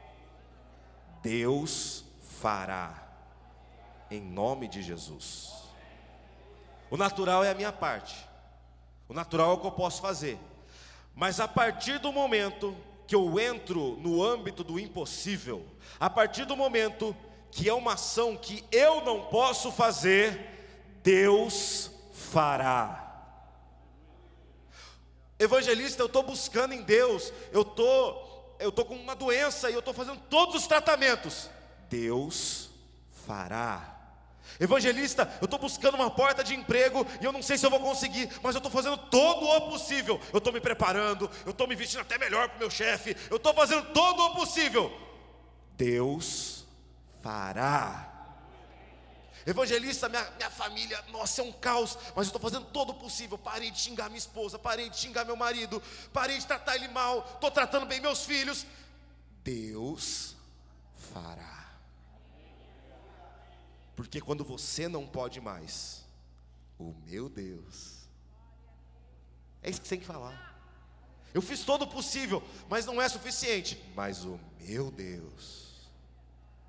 Deus 1.22 2.02
fará. 2.40 3.10
Em 4.10 4.18
nome 4.18 4.68
de 4.68 4.82
Jesus. 4.82 5.52
O 6.90 6.96
natural 6.96 7.44
é 7.44 7.50
a 7.50 7.54
minha 7.54 7.70
parte. 7.70 8.26
O 9.06 9.12
natural 9.12 9.50
é 9.50 9.52
o 9.52 9.58
que 9.58 9.66
eu 9.66 9.72
posso 9.72 10.00
fazer. 10.00 10.38
Mas 11.14 11.38
a 11.40 11.46
partir 11.46 11.98
do 11.98 12.10
momento 12.10 12.74
que 13.06 13.14
eu 13.14 13.38
entro 13.38 13.98
no 14.00 14.24
âmbito 14.24 14.64
do 14.64 14.80
impossível, 14.80 15.62
a 16.00 16.08
partir 16.08 16.46
do 16.46 16.56
momento 16.56 17.14
que 17.50 17.68
é 17.68 17.74
uma 17.74 17.92
ação 17.92 18.34
que 18.34 18.64
eu 18.72 19.04
não 19.04 19.26
posso 19.26 19.70
fazer, 19.70 20.88
Deus 21.02 21.90
fará. 22.14 23.01
Evangelista, 25.42 26.02
eu 26.02 26.06
estou 26.06 26.22
buscando 26.22 26.72
em 26.72 26.82
Deus, 26.82 27.32
eu 27.52 27.64
tô, 27.64 28.22
eu 28.58 28.70
tô 28.70 28.84
com 28.84 28.94
uma 28.94 29.16
doença 29.16 29.68
e 29.68 29.72
eu 29.72 29.80
estou 29.80 29.92
fazendo 29.92 30.20
todos 30.30 30.54
os 30.54 30.66
tratamentos. 30.66 31.50
Deus 31.88 32.70
fará. 33.26 33.92
Evangelista, 34.60 35.30
eu 35.40 35.46
estou 35.46 35.58
buscando 35.58 35.94
uma 35.94 36.10
porta 36.10 36.44
de 36.44 36.54
emprego 36.54 37.06
e 37.20 37.24
eu 37.24 37.32
não 37.32 37.42
sei 37.42 37.58
se 37.58 37.66
eu 37.66 37.70
vou 37.70 37.80
conseguir, 37.80 38.28
mas 38.42 38.54
eu 38.54 38.58
estou 38.58 38.70
fazendo 38.70 38.96
todo 38.96 39.44
o 39.44 39.70
possível. 39.70 40.20
Eu 40.32 40.38
estou 40.38 40.52
me 40.52 40.60
preparando, 40.60 41.28
eu 41.44 41.50
estou 41.50 41.66
me 41.66 41.74
vestindo 41.74 42.00
até 42.02 42.18
melhor 42.18 42.48
para 42.48 42.56
o 42.56 42.60
meu 42.60 42.70
chefe, 42.70 43.16
eu 43.28 43.36
estou 43.36 43.52
fazendo 43.52 43.92
todo 43.92 44.22
o 44.22 44.34
possível. 44.34 44.92
Deus 45.76 46.64
fará. 47.22 48.11
Evangelista, 49.46 50.08
minha, 50.08 50.30
minha 50.32 50.50
família, 50.50 51.02
nossa, 51.10 51.40
é 51.40 51.44
um 51.44 51.52
caos, 51.52 51.96
mas 52.14 52.26
eu 52.26 52.34
estou 52.34 52.40
fazendo 52.40 52.66
todo 52.66 52.90
o 52.90 52.94
possível. 52.94 53.36
Parei 53.36 53.70
de 53.70 53.80
xingar 53.80 54.08
minha 54.08 54.18
esposa, 54.18 54.58
parei 54.58 54.88
de 54.88 54.96
xingar 54.96 55.24
meu 55.24 55.36
marido, 55.36 55.82
parei 56.12 56.38
de 56.38 56.46
tratar 56.46 56.76
ele 56.76 56.88
mal, 56.88 57.28
estou 57.34 57.50
tratando 57.50 57.86
bem 57.86 58.00
meus 58.00 58.24
filhos. 58.24 58.64
Deus 59.42 60.36
fará. 60.94 61.72
Porque 63.96 64.20
quando 64.20 64.44
você 64.44 64.88
não 64.88 65.06
pode 65.06 65.40
mais, 65.40 66.04
o 66.78 66.94
meu 67.04 67.28
Deus, 67.28 68.08
é 69.60 69.70
isso 69.70 69.80
que 69.80 69.88
você 69.88 69.96
tem 69.96 70.00
que 70.00 70.06
falar. 70.06 70.52
Eu 71.34 71.42
fiz 71.42 71.64
todo 71.64 71.82
o 71.82 71.86
possível, 71.86 72.42
mas 72.68 72.86
não 72.86 73.00
é 73.00 73.08
suficiente. 73.08 73.82
Mas 73.94 74.24
o 74.24 74.38
meu 74.60 74.90
Deus 74.90 75.90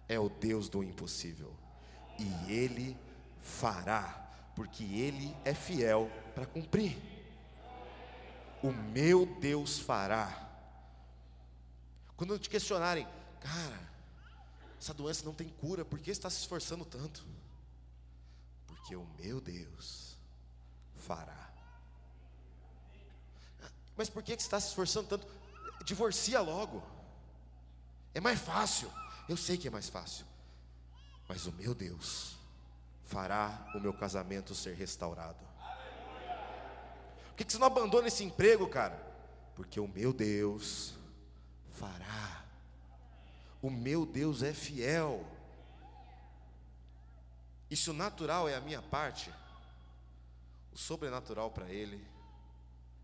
é 0.08 0.18
o 0.18 0.30
Deus 0.30 0.70
do 0.70 0.84
impossível 0.84 1.63
e 2.20 2.52
Ele 2.52 2.98
fará, 3.42 4.30
porque 4.56 4.84
Ele 4.84 5.36
é 5.44 5.54
fiel 5.54 6.10
para 6.34 6.46
cumprir. 6.46 6.98
O 8.62 8.72
meu 8.72 9.26
Deus 9.26 9.80
fará. 9.80 10.40
Quando 12.16 12.40
te 12.40 12.50
questionarem, 12.50 13.08
cara, 13.42 13.80
essa 14.80 14.94
doença 14.94 15.26
não 15.26 15.34
tem 15.34 15.50
cura, 15.50 15.84
por 15.84 16.00
que 16.00 16.12
está 16.12 16.30
se 16.30 16.40
esforçando 16.40 16.86
tanto? 16.86 17.26
Porque 18.66 18.96
o 18.96 19.06
meu 19.20 19.42
Deus 19.42 20.18
fará. 20.96 21.52
Mas 23.96 24.10
por 24.10 24.24
que 24.24 24.32
você 24.32 24.38
está 24.38 24.60
se 24.60 24.70
esforçando 24.70 25.08
tanto? 25.08 25.28
Divorcia 25.86 26.42
logo. 26.42 26.84
É 28.14 28.20
mais 28.20 28.40
fácil. 28.40 28.92
Eu 29.28 29.38
sei 29.38 29.58
que 29.58 29.68
é 29.68 29.72
mais 29.72 29.90
fácil. 29.90 30.26
Mas 31.28 31.46
o 31.46 31.52
meu 31.52 31.74
Deus 31.74 32.36
fará 33.04 33.72
o 33.76 33.80
meu 33.80 33.94
casamento 33.94 34.56
ser 34.56 34.76
restaurado. 34.76 35.44
Por 37.28 37.38
que, 37.38 37.52
você 37.52 37.58
não 37.58 37.68
abandona 37.68 38.08
esse 38.08 38.24
emprego, 38.24 38.68
cara? 38.68 38.96
Porque 39.56 39.80
o 39.80 39.88
meu 39.88 40.14
Deus 40.14 40.94
fará. 41.72 42.46
O 43.62 43.70
meu 43.70 44.06
Deus 44.06 44.44
é 44.44 44.54
fiel. 44.54 45.26
E 47.70 47.76
se 47.76 47.90
o 47.90 47.94
natural 47.94 48.48
é 48.48 48.56
a 48.56 48.62
minha 48.62 48.82
parte, 48.82 49.34
o 50.72 50.78
sobrenatural 50.78 51.50
para 51.52 51.70
ele 51.70 52.06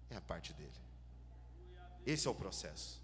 é 0.10 0.16
a 0.16 0.22
parte 0.22 0.54
dele. 0.54 0.70
Esse 2.06 2.28
é 2.28 2.32
o 2.32 2.36
processo. 2.36 3.02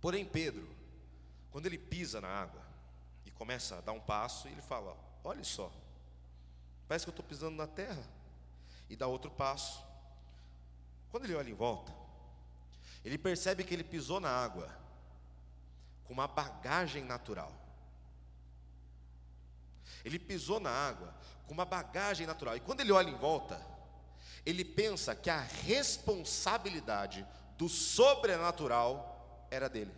Porém, 0.00 0.24
Pedro, 0.24 0.68
quando 1.50 1.66
ele 1.66 1.78
pisa 1.78 2.20
na 2.20 2.28
água, 2.28 2.67
começa 3.38 3.78
a 3.78 3.80
dar 3.80 3.92
um 3.92 4.00
passo 4.00 4.48
e 4.48 4.52
ele 4.52 4.60
fala: 4.60 4.96
Olha 5.22 5.44
só, 5.44 5.72
parece 6.86 7.04
que 7.04 7.10
eu 7.10 7.12
estou 7.12 7.24
pisando 7.24 7.56
na 7.56 7.66
terra. 7.66 8.02
E 8.90 8.96
dá 8.96 9.06
outro 9.06 9.30
passo. 9.30 9.84
Quando 11.10 11.24
ele 11.24 11.34
olha 11.34 11.50
em 11.50 11.54
volta, 11.54 11.94
ele 13.04 13.16
percebe 13.16 13.64
que 13.64 13.72
ele 13.72 13.84
pisou 13.84 14.18
na 14.18 14.30
água 14.30 14.68
com 16.04 16.12
uma 16.12 16.26
bagagem 16.26 17.04
natural. 17.04 17.52
Ele 20.04 20.18
pisou 20.18 20.58
na 20.58 20.70
água 20.70 21.14
com 21.46 21.52
uma 21.52 21.64
bagagem 21.64 22.26
natural. 22.26 22.56
E 22.56 22.60
quando 22.60 22.80
ele 22.80 22.92
olha 22.92 23.10
em 23.10 23.16
volta, 23.16 23.60
ele 24.44 24.64
pensa 24.64 25.14
que 25.14 25.28
a 25.28 25.40
responsabilidade 25.40 27.26
do 27.56 27.68
sobrenatural 27.68 29.46
era 29.50 29.68
dele. 29.68 29.92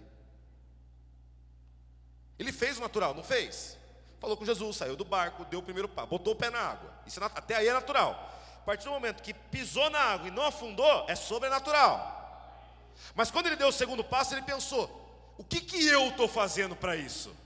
Ele 2.40 2.53
fez 2.53 2.79
o 2.79 2.81
natural, 2.81 3.12
não 3.12 3.22
fez? 3.22 3.76
Falou 4.18 4.35
com 4.35 4.46
Jesus, 4.46 4.79
saiu 4.79 4.96
do 4.96 5.05
barco, 5.05 5.44
deu 5.44 5.61
o 5.61 5.62
primeiro 5.62 5.87
passo, 5.87 6.09
botou 6.09 6.33
o 6.33 6.37
pé 6.37 6.48
na 6.48 6.59
água. 6.59 6.90
Isso 7.07 7.22
é, 7.22 7.26
até 7.26 7.57
aí 7.57 7.68
é 7.68 7.72
natural. 7.74 8.35
A 8.57 8.64
partir 8.64 8.85
do 8.85 8.92
momento 8.92 9.22
que 9.22 9.35
pisou 9.35 9.90
na 9.90 9.98
água 9.98 10.26
e 10.26 10.31
não 10.31 10.46
afundou, 10.46 11.05
é 11.07 11.14
sobrenatural. 11.14 12.16
Mas 13.14 13.31
quando 13.31 13.46
ele 13.46 13.57
deu 13.57 13.68
o 13.68 13.72
segundo 13.72 14.03
passo, 14.03 14.33
ele 14.33 14.40
pensou: 14.40 15.35
o 15.37 15.44
que, 15.44 15.61
que 15.61 15.87
eu 15.87 16.09
estou 16.09 16.26
fazendo 16.26 16.74
para 16.74 16.96
isso? 16.96 17.37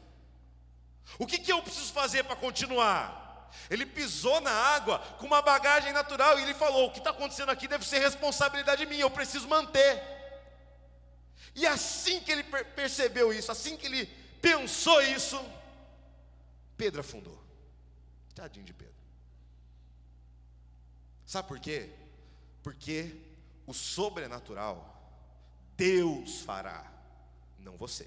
O 1.19 1.27
que, 1.27 1.39
que 1.39 1.53
eu 1.53 1.61
preciso 1.61 1.93
fazer 1.93 2.23
para 2.23 2.37
continuar? 2.37 3.51
Ele 3.69 3.85
pisou 3.85 4.41
na 4.41 4.53
água 4.53 5.01
com 5.19 5.27
uma 5.27 5.43
bagagem 5.43 5.93
natural 5.93 6.39
e 6.39 6.43
ele 6.43 6.55
falou: 6.55 6.87
o 6.87 6.93
que 6.93 6.99
está 6.99 7.11
acontecendo 7.11 7.51
aqui 7.51 7.67
deve 7.67 7.85
ser 7.85 7.99
responsabilidade 7.99 8.87
minha, 8.87 9.03
eu 9.03 9.11
preciso 9.11 9.49
manter. 9.49 10.01
E 11.53 11.67
assim 11.67 12.21
que 12.21 12.31
ele 12.31 12.45
percebeu 12.45 13.33
isso, 13.33 13.51
assim 13.51 13.77
que 13.77 13.87
ele 13.87 14.24
pensou 14.45 15.01
isso, 15.01 15.43
Pedro 16.77 17.01
afundou. 17.01 17.43
Tadinho 18.35 18.67
de 18.67 18.75
Pedro. 18.75 18.93
Sabe 21.25 21.49
por 21.49 21.59
quê? 21.59 21.91
Porque 22.63 23.17
o 23.67 23.73
sobrenatural 23.73 24.91
Deus 25.79 26.43
fará, 26.43 26.93
não 27.59 27.79
você. 27.79 28.07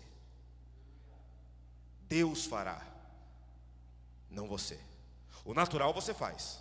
Deus 2.04 2.46
fará, 2.46 2.86
não 4.30 4.48
você. 4.48 4.80
O 5.44 5.56
natural 5.56 5.92
você 5.92 6.14
faz, 6.14 6.60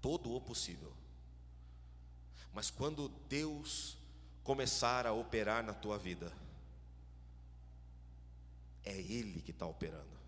todo 0.00 0.34
o 0.34 0.40
possível. 0.40 0.90
Mas 2.54 2.70
quando 2.70 3.10
Deus 3.28 3.98
começar 4.42 5.06
a 5.06 5.12
operar 5.12 5.62
na 5.62 5.74
tua 5.74 5.98
vida, 5.98 6.32
é 8.84 8.96
Ele 8.96 9.40
que 9.42 9.50
está 9.50 9.66
operando, 9.66 10.18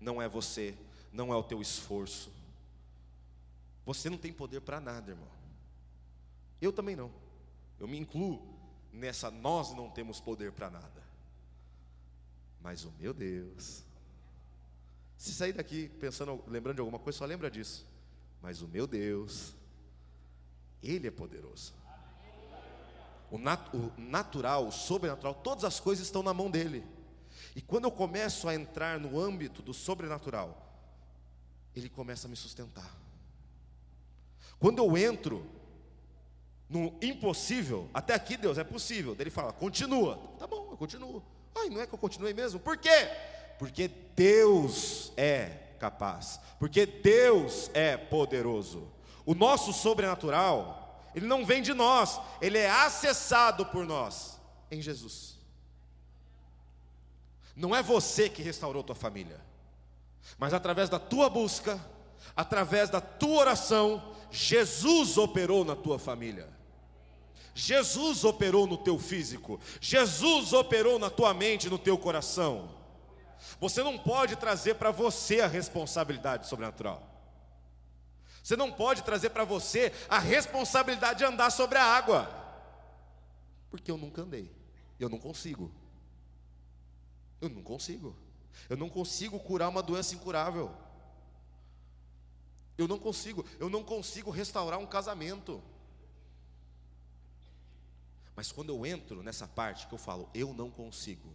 não 0.00 0.20
é 0.20 0.28
você, 0.28 0.76
não 1.12 1.32
é 1.32 1.36
o 1.36 1.42
teu 1.42 1.60
esforço. 1.60 2.32
Você 3.84 4.10
não 4.10 4.18
tem 4.18 4.32
poder 4.32 4.60
para 4.60 4.80
nada, 4.80 5.10
irmão. 5.10 5.28
Eu 6.60 6.72
também 6.72 6.94
não. 6.94 7.10
Eu 7.80 7.88
me 7.88 7.98
incluo 7.98 8.42
nessa, 8.92 9.30
nós 9.30 9.74
não 9.74 9.90
temos 9.90 10.20
poder 10.20 10.52
para 10.52 10.68
nada. 10.68 11.02
Mas 12.60 12.84
o 12.84 12.92
meu 12.98 13.14
Deus. 13.14 13.82
Se 15.16 15.32
sair 15.32 15.52
daqui 15.52 15.88
pensando, 16.00 16.42
lembrando 16.46 16.76
de 16.76 16.80
alguma 16.80 16.98
coisa, 16.98 17.18
só 17.18 17.24
lembra 17.24 17.50
disso. 17.50 17.86
Mas 18.42 18.62
o 18.62 18.68
meu 18.68 18.86
Deus, 18.86 19.54
Ele 20.82 21.08
é 21.08 21.10
poderoso. 21.10 21.72
O, 23.30 23.38
nat, 23.38 23.60
o 23.74 23.92
natural, 24.00 24.66
o 24.66 24.72
sobrenatural, 24.72 25.34
todas 25.34 25.64
as 25.64 25.80
coisas 25.80 26.06
estão 26.06 26.22
na 26.22 26.32
mão 26.32 26.50
dele. 26.50 26.84
E 27.58 27.60
quando 27.60 27.86
eu 27.86 27.90
começo 27.90 28.48
a 28.48 28.54
entrar 28.54 29.00
no 29.00 29.18
âmbito 29.18 29.62
do 29.62 29.74
sobrenatural, 29.74 30.64
Ele 31.74 31.88
começa 31.88 32.28
a 32.28 32.30
me 32.30 32.36
sustentar. 32.36 32.88
Quando 34.60 34.78
eu 34.78 34.96
entro 34.96 35.44
no 36.70 36.96
impossível, 37.02 37.90
até 37.92 38.14
aqui 38.14 38.36
Deus 38.36 38.58
é 38.58 38.62
possível. 38.62 39.16
Ele 39.18 39.28
fala, 39.28 39.52
continua. 39.52 40.20
Tá 40.38 40.46
bom, 40.46 40.68
eu 40.70 40.76
continuo. 40.76 41.20
Ai, 41.52 41.68
não 41.68 41.80
é 41.80 41.86
que 41.88 41.92
eu 41.92 41.98
continuei 41.98 42.32
mesmo? 42.32 42.60
Por 42.60 42.76
quê? 42.76 43.10
Porque 43.58 43.88
Deus 44.14 45.12
é 45.16 45.46
capaz. 45.80 46.38
Porque 46.60 46.86
Deus 46.86 47.72
é 47.74 47.96
poderoso. 47.96 48.88
O 49.26 49.34
nosso 49.34 49.72
sobrenatural, 49.72 51.10
ele 51.12 51.26
não 51.26 51.44
vem 51.44 51.60
de 51.60 51.74
nós, 51.74 52.20
ele 52.40 52.56
é 52.56 52.70
acessado 52.70 53.66
por 53.66 53.84
nós 53.84 54.38
em 54.70 54.80
Jesus. 54.80 55.37
Não 57.58 57.74
é 57.74 57.82
você 57.82 58.28
que 58.28 58.40
restaurou 58.40 58.84
tua 58.84 58.94
família, 58.94 59.40
mas 60.38 60.54
através 60.54 60.88
da 60.88 61.00
tua 61.00 61.28
busca, 61.28 61.84
através 62.36 62.88
da 62.88 63.00
tua 63.00 63.40
oração, 63.40 64.14
Jesus 64.30 65.18
operou 65.18 65.64
na 65.64 65.74
tua 65.74 65.98
família. 65.98 66.48
Jesus 67.56 68.22
operou 68.22 68.64
no 68.64 68.76
teu 68.76 68.96
físico, 68.96 69.58
Jesus 69.80 70.52
operou 70.52 71.00
na 71.00 71.10
tua 71.10 71.34
mente, 71.34 71.68
no 71.68 71.78
teu 71.78 71.98
coração. 71.98 72.70
Você 73.58 73.82
não 73.82 73.98
pode 73.98 74.36
trazer 74.36 74.74
para 74.74 74.92
você 74.92 75.40
a 75.40 75.48
responsabilidade 75.48 76.46
sobrenatural. 76.46 77.02
Você 78.40 78.54
não 78.54 78.70
pode 78.70 79.02
trazer 79.02 79.30
para 79.30 79.42
você 79.44 79.92
a 80.08 80.20
responsabilidade 80.20 81.18
de 81.18 81.24
andar 81.24 81.50
sobre 81.50 81.76
a 81.76 81.84
água. 81.84 82.30
Porque 83.68 83.90
eu 83.90 83.98
nunca 83.98 84.22
andei. 84.22 84.54
Eu 85.00 85.08
não 85.08 85.18
consigo. 85.18 85.72
Eu 87.40 87.48
não 87.48 87.62
consigo. 87.62 88.16
Eu 88.68 88.76
não 88.76 88.88
consigo 88.88 89.38
curar 89.38 89.68
uma 89.68 89.82
doença 89.82 90.14
incurável. 90.14 90.74
Eu 92.76 92.86
não 92.88 92.98
consigo. 92.98 93.44
Eu 93.58 93.68
não 93.68 93.82
consigo 93.82 94.30
restaurar 94.30 94.78
um 94.78 94.86
casamento. 94.86 95.62
Mas 98.38 98.52
quando 98.52 98.68
eu 98.68 98.86
entro 98.86 99.20
nessa 99.20 99.48
parte 99.48 99.88
que 99.88 99.92
eu 99.92 99.98
falo, 99.98 100.30
eu 100.32 100.54
não 100.54 100.70
consigo, 100.70 101.28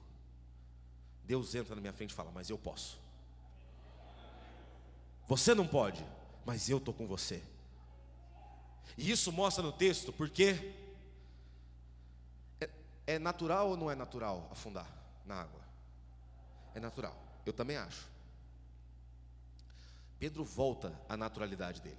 Deus 1.25 1.53
entra 1.53 1.75
na 1.75 1.81
minha 1.81 1.91
frente 1.91 2.11
e 2.11 2.13
fala, 2.13 2.31
mas 2.31 2.49
eu 2.49 2.57
posso. 2.57 2.97
Você 5.27 5.53
não 5.53 5.67
pode, 5.67 6.05
mas 6.45 6.69
eu 6.69 6.77
estou 6.77 6.93
com 6.93 7.05
você. 7.05 7.43
E 8.97 9.11
isso 9.11 9.31
mostra 9.31 9.63
no 9.63 9.71
texto, 9.71 10.13
porque 10.13 10.73
é, 12.61 12.69
é 13.07 13.19
natural 13.19 13.69
ou 13.69 13.77
não 13.77 13.91
é 13.91 13.95
natural 13.95 14.47
afundar 14.51 14.87
na 15.25 15.41
água? 15.41 15.62
É 16.75 16.79
natural, 16.79 17.15
eu 17.45 17.53
também 17.53 17.77
acho. 17.77 18.07
Pedro 20.19 20.43
volta 20.43 20.97
à 21.09 21.17
naturalidade 21.17 21.81
dele. 21.81 21.97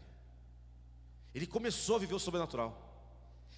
Ele 1.35 1.47
começou 1.47 1.97
a 1.97 1.99
viver 1.99 2.15
o 2.15 2.19
sobrenatural. 2.19 2.81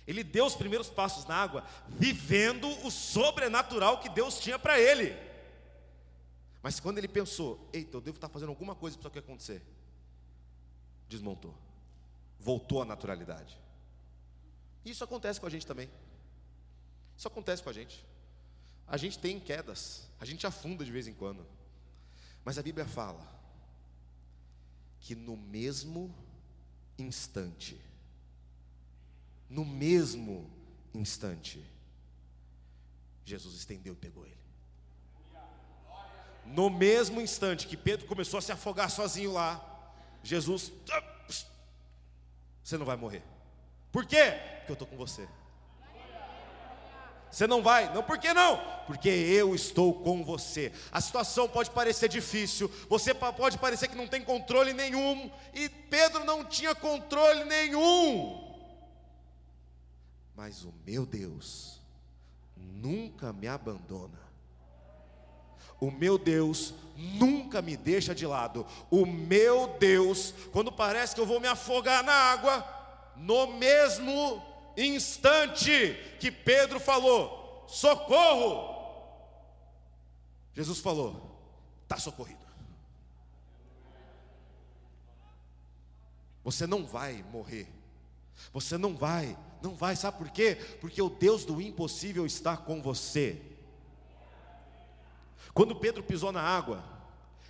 Ele 0.06 0.22
deu 0.22 0.46
os 0.46 0.54
primeiros 0.54 0.88
passos 0.88 1.24
na 1.26 1.36
água, 1.36 1.64
vivendo 1.88 2.68
o 2.86 2.90
sobrenatural 2.90 4.00
que 4.00 4.08
Deus 4.08 4.38
tinha 4.38 4.58
para 4.58 4.78
ele. 4.78 5.16
Mas 6.62 6.80
quando 6.80 6.98
ele 6.98 7.08
pensou, 7.08 7.68
eita, 7.72 7.96
eu 7.96 8.00
devo 8.00 8.16
estar 8.16 8.28
fazendo 8.28 8.48
alguma 8.48 8.74
coisa 8.74 8.96
para 8.96 9.02
isso 9.02 9.08
aqui 9.08 9.18
acontecer, 9.18 9.62
desmontou, 11.08 11.54
voltou 12.40 12.82
à 12.82 12.84
naturalidade. 12.84 13.60
Isso 14.84 15.04
acontece 15.04 15.40
com 15.40 15.46
a 15.46 15.50
gente 15.50 15.66
também. 15.66 15.90
Isso 17.16 17.28
acontece 17.28 17.62
com 17.62 17.70
a 17.70 17.72
gente. 17.72 18.04
A 18.88 18.96
gente 18.96 19.18
tem 19.18 19.40
quedas, 19.40 20.08
a 20.20 20.24
gente 20.24 20.46
afunda 20.46 20.84
de 20.84 20.92
vez 20.92 21.08
em 21.08 21.14
quando. 21.14 21.46
Mas 22.44 22.58
a 22.58 22.62
Bíblia 22.62 22.86
fala 22.86 23.26
que 25.00 25.14
no 25.14 25.36
mesmo 25.36 26.14
instante, 26.98 27.80
no 29.48 29.64
mesmo 29.64 30.50
instante, 30.94 31.64
Jesus 33.24 33.56
estendeu 33.56 33.94
e 33.94 33.96
pegou 33.96 34.24
ele. 34.24 34.36
No 36.44 36.70
mesmo 36.70 37.20
instante 37.20 37.66
que 37.66 37.76
Pedro 37.76 38.06
começou 38.06 38.38
a 38.38 38.42
se 38.42 38.52
afogar 38.52 38.88
sozinho 38.88 39.32
lá, 39.32 39.60
Jesus, 40.22 40.72
você 42.62 42.78
não 42.78 42.86
vai 42.86 42.96
morrer. 42.96 43.24
Por 43.90 44.06
quê? 44.06 44.32
Porque 44.58 44.72
eu 44.72 44.74
estou 44.74 44.86
com 44.86 44.96
você. 44.96 45.28
Você 47.36 47.46
não 47.46 47.62
vai, 47.62 47.92
não, 47.92 48.02
por 48.02 48.16
que 48.16 48.32
não? 48.32 48.56
Porque 48.86 49.10
eu 49.10 49.54
estou 49.54 49.92
com 49.92 50.24
você. 50.24 50.72
A 50.90 51.02
situação 51.02 51.46
pode 51.46 51.70
parecer 51.70 52.08
difícil, 52.08 52.72
você 52.88 53.12
pode 53.12 53.58
parecer 53.58 53.88
que 53.88 53.94
não 53.94 54.08
tem 54.08 54.22
controle 54.22 54.72
nenhum, 54.72 55.30
e 55.52 55.68
Pedro 55.68 56.24
não 56.24 56.42
tinha 56.42 56.74
controle 56.74 57.44
nenhum. 57.44 58.42
Mas 60.34 60.64
o 60.64 60.72
meu 60.86 61.04
Deus 61.04 61.78
nunca 62.56 63.34
me 63.34 63.46
abandona. 63.46 64.18
O 65.78 65.90
meu 65.90 66.16
Deus 66.16 66.72
nunca 66.96 67.60
me 67.60 67.76
deixa 67.76 68.14
de 68.14 68.26
lado. 68.26 68.66
O 68.90 69.04
meu 69.04 69.76
Deus, 69.78 70.32
quando 70.52 70.72
parece 70.72 71.14
que 71.14 71.20
eu 71.20 71.26
vou 71.26 71.38
me 71.38 71.48
afogar 71.48 72.02
na 72.02 72.14
água, 72.14 72.66
no 73.14 73.46
mesmo 73.58 74.42
instante 74.76 75.94
que 76.20 76.30
Pedro 76.30 76.78
falou: 76.78 77.64
socorro! 77.68 78.74
Jesus 80.54 80.78
falou: 80.78 81.38
está 81.82 81.98
socorrido. 81.98 82.46
Você 86.44 86.66
não 86.66 86.86
vai 86.86 87.22
morrer 87.32 87.76
você 88.52 88.78
não 88.78 88.96
vai, 88.96 89.36
não 89.62 89.74
vai, 89.74 89.96
sabe 89.96 90.18
por 90.18 90.30
quê? 90.30 90.56
Porque 90.80 91.00
o 91.00 91.10
Deus 91.10 91.44
do 91.44 91.60
impossível 91.60 92.26
está 92.26 92.56
com 92.56 92.80
você. 92.80 93.40
Quando 95.52 95.76
Pedro 95.76 96.02
pisou 96.02 96.32
na 96.32 96.42
água, 96.42 96.84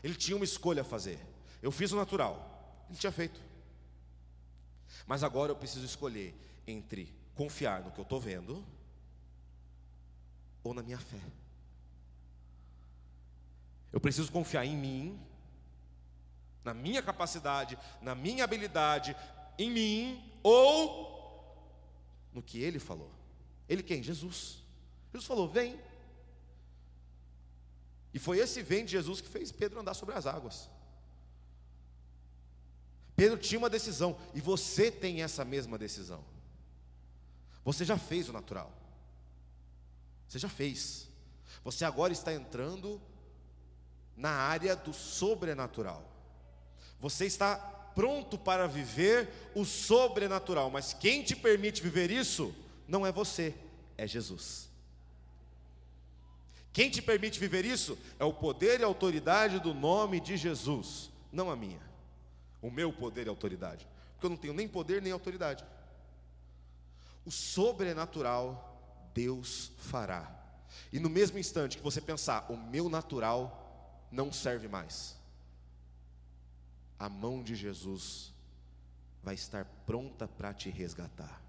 ele 0.03 0.15
tinha 0.15 0.37
uma 0.37 0.45
escolha 0.45 0.83
a 0.83 0.85
fazer. 0.85 1.19
Eu 1.63 1.71
fiz 1.71 1.93
o 1.93 1.97
natural, 1.97 2.85
ele 2.89 2.99
tinha 2.99 3.13
feito. 3.13 3.41
Mas 5.07 5.23
agora 5.23 5.53
eu 5.53 5.57
preciso 5.57 5.85
escolher 5.85 6.35
entre 6.67 7.15
confiar 7.35 7.83
no 7.83 7.91
que 7.91 7.99
eu 7.99 8.03
estou 8.03 8.21
vendo 8.21 8.65
ou 10.65 10.75
na 10.75 10.83
minha 10.83 10.99
fé. 10.99 11.21
Eu 13.93 14.01
preciso 14.01 14.33
confiar 14.33 14.65
em 14.65 14.77
mim, 14.77 15.21
na 16.65 16.75
minha 16.75 17.03
capacidade, 17.03 17.79
na 18.03 18.15
minha 18.15 18.45
habilidade, 18.45 19.17
em 19.59 19.71
mim 19.71 20.33
ou 20.43 21.17
no 22.33 22.43
que 22.43 22.61
ele 22.61 22.79
falou. 22.79 23.11
Ele 23.69 23.83
quem? 23.83 24.03
Jesus. 24.03 24.63
Jesus 25.13 25.27
falou: 25.27 25.49
vem. 25.49 25.81
E 28.13 28.19
foi 28.19 28.39
esse 28.39 28.63
vem 28.63 28.85
de 28.85 28.93
Jesus 28.93 29.21
que 29.21 29.29
fez 29.29 29.53
Pedro 29.53 29.81
andar 29.81 29.95
sobre 29.95 30.15
as 30.15 30.27
águas. 30.27 30.69
Pedro 33.15 33.39
tinha 33.39 33.59
uma 33.59 33.71
decisão, 33.71 34.19
e 34.35 34.41
você 34.41 34.91
tem 34.91 35.23
essa 35.23 35.45
mesma 35.45 35.79
decisão. 35.79 36.23
Você 37.67 37.85
já 37.85 37.99
fez 37.99 38.29
o 38.29 38.33
natural. 38.33 38.73
Você 40.29 40.39
já 40.39 40.49
fez. 40.49 41.09
Você 41.65 41.85
agora 41.85 42.13
está 42.13 42.33
entrando 42.33 43.03
na 44.17 44.31
área 44.31 44.77
do 44.77 44.93
sobrenatural. 44.93 46.09
Você 47.01 47.27
está 47.27 47.57
pronto 47.57 48.39
para 48.39 48.69
viver 48.69 49.51
o 49.53 49.65
sobrenatural, 49.65 50.71
mas 50.71 50.93
quem 50.93 51.25
te 51.25 51.35
permite 51.35 51.83
viver 51.83 52.09
isso 52.09 52.55
não 52.87 53.05
é 53.05 53.11
você, 53.11 53.53
é 53.99 54.07
Jesus. 54.07 54.69
Quem 56.73 56.89
te 56.89 57.03
permite 57.03 57.41
viver 57.41 57.65
isso 57.65 57.99
é 58.21 58.25
o 58.25 58.33
poder 58.33 58.79
e 58.79 58.85
autoridade 58.85 59.59
do 59.59 59.75
nome 59.75 60.21
de 60.21 60.37
Jesus, 60.37 61.11
não 61.33 61.51
a 61.51 61.57
minha, 61.57 61.83
o 62.63 62.71
meu 62.71 62.93
poder 62.93 63.27
e 63.27 63.29
autoridade, 63.29 63.89
porque 64.13 64.27
eu 64.27 64.31
não 64.31 64.37
tenho 64.37 64.55
nem 64.55 64.69
poder 64.69 65.03
nem 65.03 65.11
autoridade. 65.11 65.65
O 67.27 67.31
sobrenatural 67.31 69.11
Deus 69.13 69.73
fará, 69.79 70.31
e 70.93 71.01
no 71.01 71.11
mesmo 71.11 71.39
instante 71.39 71.77
que 71.77 71.83
você 71.83 72.01
pensar, 72.01 72.47
o 72.51 72.57
meu 72.57 72.89
natural 72.89 74.07
não 74.13 74.33
serve 74.33 74.69
mais, 74.69 75.17
a 76.99 77.09
mão 77.09 77.43
de 77.43 77.57
Jesus 77.57 78.33
vai 79.23 79.35
estar 79.35 79.65
pronta 79.85 80.29
para 80.29 80.55
te 80.55 80.71
resgatar. 80.71 81.43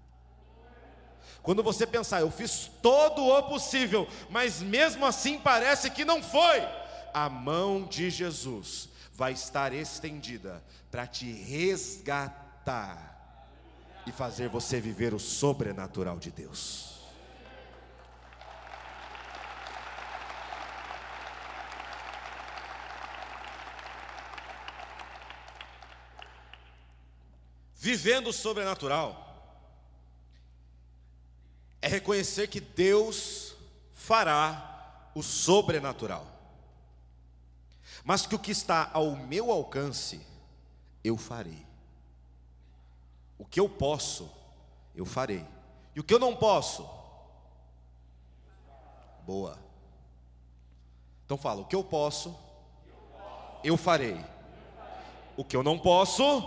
Quando 1.42 1.62
você 1.62 1.86
pensar, 1.86 2.20
eu 2.20 2.30
fiz 2.30 2.70
todo 2.82 3.24
o 3.24 3.42
possível, 3.44 4.08
mas 4.28 4.60
mesmo 4.60 5.06
assim 5.06 5.38
parece 5.38 5.90
que 5.90 6.04
não 6.04 6.22
foi, 6.22 6.60
a 7.14 7.28
mão 7.28 7.84
de 7.86 8.10
Jesus 8.10 8.88
vai 9.12 9.32
estar 9.32 9.72
estendida 9.72 10.64
para 10.90 11.06
te 11.06 11.30
resgatar 11.30 13.17
e 14.06 14.12
fazer 14.12 14.48
você 14.48 14.80
viver 14.80 15.12
o 15.14 15.18
sobrenatural 15.18 16.18
de 16.18 16.30
Deus. 16.30 16.98
Vivendo 27.74 28.28
o 28.28 28.32
sobrenatural 28.32 29.24
é 31.80 31.86
reconhecer 31.88 32.48
que 32.48 32.60
Deus 32.60 33.54
fará 33.94 35.10
o 35.14 35.22
sobrenatural, 35.22 36.26
mas 38.04 38.26
que 38.26 38.34
o 38.34 38.38
que 38.38 38.50
está 38.50 38.90
ao 38.92 39.14
meu 39.14 39.50
alcance, 39.50 40.20
eu 41.04 41.16
farei. 41.16 41.67
O 43.38 43.44
que 43.44 43.60
eu 43.60 43.68
posso, 43.68 44.30
eu 44.94 45.06
farei, 45.06 45.46
e 45.94 46.00
o 46.00 46.04
que 46.04 46.12
eu 46.12 46.18
não 46.18 46.34
posso, 46.34 46.88
boa. 49.24 49.58
Então 51.24 51.36
fala: 51.36 51.60
o 51.60 51.64
que 51.64 51.76
eu 51.76 51.84
posso, 51.84 52.36
eu 53.62 53.76
farei, 53.76 54.18
o 55.36 55.44
que 55.44 55.56
eu 55.56 55.62
não 55.62 55.78
posso, 55.78 56.42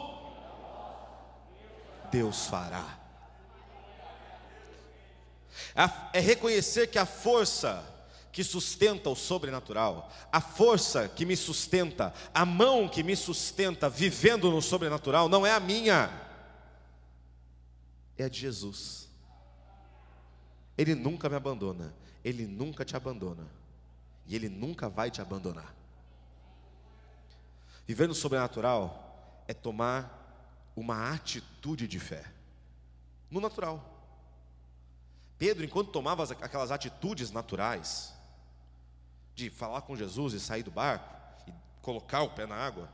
Deus 2.12 2.48
fará. 2.48 3.00
É 6.12 6.20
reconhecer 6.20 6.88
que 6.88 7.00
a 7.00 7.06
força 7.06 7.84
que 8.32 8.44
sustenta 8.44 9.10
o 9.10 9.16
sobrenatural, 9.16 10.10
a 10.32 10.40
força 10.40 11.08
que 11.08 11.26
me 11.26 11.36
sustenta, 11.36 12.14
a 12.34 12.46
mão 12.46 12.88
que 12.88 13.04
me 13.04 13.16
sustenta 13.16 13.90
vivendo 13.90 14.50
no 14.50 14.62
sobrenatural, 14.62 15.28
não 15.28 15.46
é 15.46 15.52
a 15.52 15.60
minha, 15.60 16.10
é 18.22 18.26
a 18.26 18.30
de 18.30 18.40
Jesus. 18.40 19.10
Ele 20.78 20.96
nunca 20.96 21.30
me 21.30 21.36
abandona, 21.36 21.94
ele 22.24 22.48
nunca 22.48 22.86
te 22.86 22.96
abandona, 22.96 23.48
e 24.26 24.36
ele 24.36 24.50
nunca 24.50 24.90
vai 24.90 25.12
te 25.12 25.22
abandonar. 25.22 25.76
Viver 27.86 28.08
no 28.08 28.16
sobrenatural 28.16 29.44
é 29.48 29.54
tomar 29.54 30.72
uma 30.76 31.14
atitude 31.14 31.88
de 31.88 32.00
fé. 32.00 32.26
No 33.30 33.40
natural. 33.40 33.88
Pedro, 35.38 35.66
enquanto 35.66 35.92
tomava 35.92 36.24
aquelas 36.24 36.72
atitudes 36.72 37.32
naturais, 37.32 38.14
de 39.34 39.50
falar 39.50 39.82
com 39.82 39.96
Jesus 39.96 40.34
e 40.34 40.40
sair 40.40 40.64
do 40.64 40.72
barco, 40.72 41.16
e 41.48 41.54
colocar 41.82 42.22
o 42.22 42.30
pé 42.30 42.46
na 42.46 42.56
água, 42.56 42.90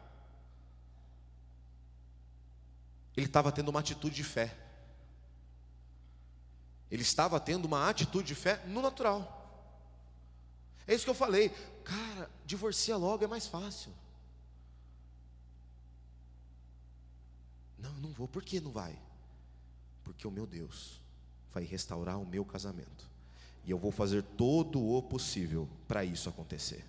ele 3.15 3.25
estava 3.25 3.51
tendo 3.51 3.69
uma 3.69 3.79
atitude 3.79 4.15
de 4.15 4.23
fé. 4.23 4.55
Ele 6.89 7.01
estava 7.01 7.39
tendo 7.39 7.65
uma 7.65 7.89
atitude 7.89 8.27
de 8.27 8.35
fé 8.35 8.63
no 8.67 8.81
natural. 8.81 9.33
É 10.87 10.95
isso 10.95 11.03
que 11.03 11.09
eu 11.09 11.15
falei. 11.15 11.49
Cara, 11.83 12.29
divorcia 12.45 12.95
logo 12.95 13.23
é 13.23 13.27
mais 13.27 13.45
fácil. 13.45 13.91
Não, 17.77 17.93
não 17.95 18.11
vou. 18.11 18.27
Por 18.27 18.43
que 18.43 18.59
não 18.59 18.71
vai? 18.71 18.97
Porque 20.03 20.25
o 20.25 20.31
meu 20.31 20.47
Deus 20.47 21.01
vai 21.53 21.63
restaurar 21.63 22.19
o 22.19 22.25
meu 22.25 22.45
casamento. 22.45 23.09
E 23.65 23.71
eu 23.71 23.77
vou 23.77 23.91
fazer 23.91 24.23
todo 24.23 24.81
o 24.81 25.01
possível 25.01 25.67
para 25.87 26.05
isso 26.05 26.29
acontecer. 26.29 26.85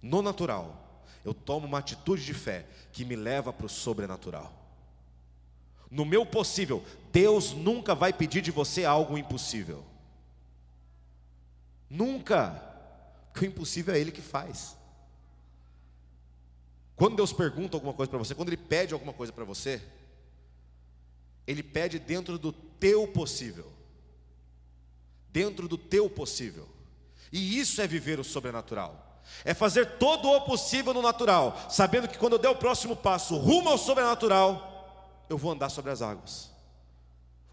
No 0.00 0.22
natural, 0.22 1.02
eu 1.24 1.34
tomo 1.34 1.66
uma 1.66 1.78
atitude 1.78 2.24
de 2.24 2.32
fé 2.32 2.64
que 2.92 3.04
me 3.04 3.16
leva 3.16 3.52
para 3.52 3.66
o 3.66 3.68
sobrenatural. 3.68 4.67
No 5.90 6.04
meu 6.04 6.26
possível, 6.26 6.84
Deus 7.12 7.52
nunca 7.52 7.94
vai 7.94 8.12
pedir 8.12 8.40
de 8.42 8.50
você 8.50 8.84
algo 8.84 9.16
impossível. 9.16 9.84
Nunca. 11.88 12.62
Porque 13.32 13.46
o 13.46 13.48
impossível 13.48 13.94
é 13.94 13.98
Ele 13.98 14.12
que 14.12 14.20
faz. 14.20 14.76
Quando 16.94 17.16
Deus 17.16 17.32
pergunta 17.32 17.76
alguma 17.76 17.94
coisa 17.94 18.10
para 18.10 18.18
você, 18.18 18.34
quando 18.34 18.48
Ele 18.48 18.56
pede 18.56 18.92
alguma 18.92 19.12
coisa 19.12 19.32
para 19.32 19.44
você, 19.44 19.80
Ele 21.46 21.62
pede 21.62 21.98
dentro 21.98 22.38
do 22.38 22.52
teu 22.52 23.06
possível. 23.08 23.72
Dentro 25.30 25.68
do 25.68 25.78
teu 25.78 26.10
possível. 26.10 26.68
E 27.32 27.58
isso 27.58 27.80
é 27.80 27.86
viver 27.86 28.18
o 28.18 28.24
sobrenatural. 28.24 29.22
É 29.44 29.54
fazer 29.54 29.98
todo 29.98 30.28
o 30.28 30.40
possível 30.42 30.92
no 30.92 31.02
natural, 31.02 31.56
sabendo 31.70 32.08
que 32.08 32.18
quando 32.18 32.32
eu 32.32 32.38
der 32.38 32.48
o 32.48 32.56
próximo 32.56 32.96
passo 32.96 33.36
rumo 33.36 33.68
ao 33.68 33.78
sobrenatural, 33.78 34.77
eu 35.28 35.38
vou 35.38 35.52
andar 35.52 35.68
sobre 35.68 35.90
as 35.90 36.02
águas. 36.02 36.50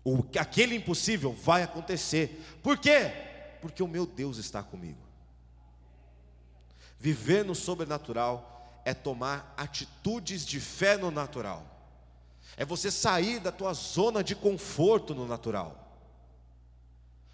O, 0.04 0.24
aquele 0.40 0.76
impossível 0.76 1.34
vai 1.34 1.64
acontecer. 1.64 2.44
Por 2.62 2.78
quê? 2.78 3.12
Porque 3.62 3.82
o 3.82 3.88
meu 3.88 4.06
Deus 4.06 4.38
está 4.38 4.62
comigo. 4.62 5.00
Viver 7.00 7.44
no 7.44 7.56
sobrenatural 7.56 8.82
é 8.86 8.94
tomar 8.94 9.54
atitudes 9.58 10.46
de 10.46 10.60
fé 10.60 10.96
no 10.96 11.10
natural. 11.10 11.66
É 12.56 12.64
você 12.64 12.92
sair 12.92 13.40
da 13.40 13.52
tua 13.52 13.74
zona 13.74 14.24
de 14.24 14.36
conforto 14.36 15.14
no 15.14 15.28
natural. 15.28 15.82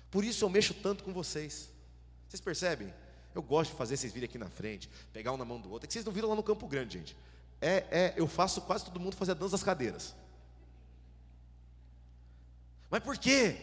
Por 0.10 0.24
isso 0.24 0.44
eu 0.44 0.50
mexo 0.50 0.74
tanto 0.74 1.04
com 1.04 1.14
vocês. 1.14 1.70
Vocês 2.28 2.42
percebem? 2.42 2.94
Eu 3.36 3.42
gosto 3.42 3.72
de 3.72 3.78
fazer 3.78 3.98
vocês 3.98 4.12
virem 4.12 4.28
aqui 4.28 4.38
na 4.38 4.50
frente, 4.50 4.90
pegar 5.14 5.32
um 5.32 5.38
na 5.38 5.46
mão 5.46 5.60
do 5.60 5.70
outro. 5.70 5.86
É 5.86 5.88
que 5.88 5.94
vocês 5.94 6.06
não 6.06 6.12
viram 6.12 6.30
lá 6.30 6.36
no 6.36 6.44
Campo 6.44 6.68
Grande, 6.68 6.98
gente. 6.98 7.16
É, 7.62 7.86
é, 7.92 8.14
eu 8.18 8.28
faço 8.28 8.62
quase 8.62 8.86
todo 8.86 9.00
mundo 9.00 9.16
fazer 9.16 9.32
a 9.32 9.36
dança 9.36 9.52
das 9.52 9.64
cadeiras. 9.64 10.16
Mas 12.92 13.02
por 13.02 13.18
quê? 13.18 13.58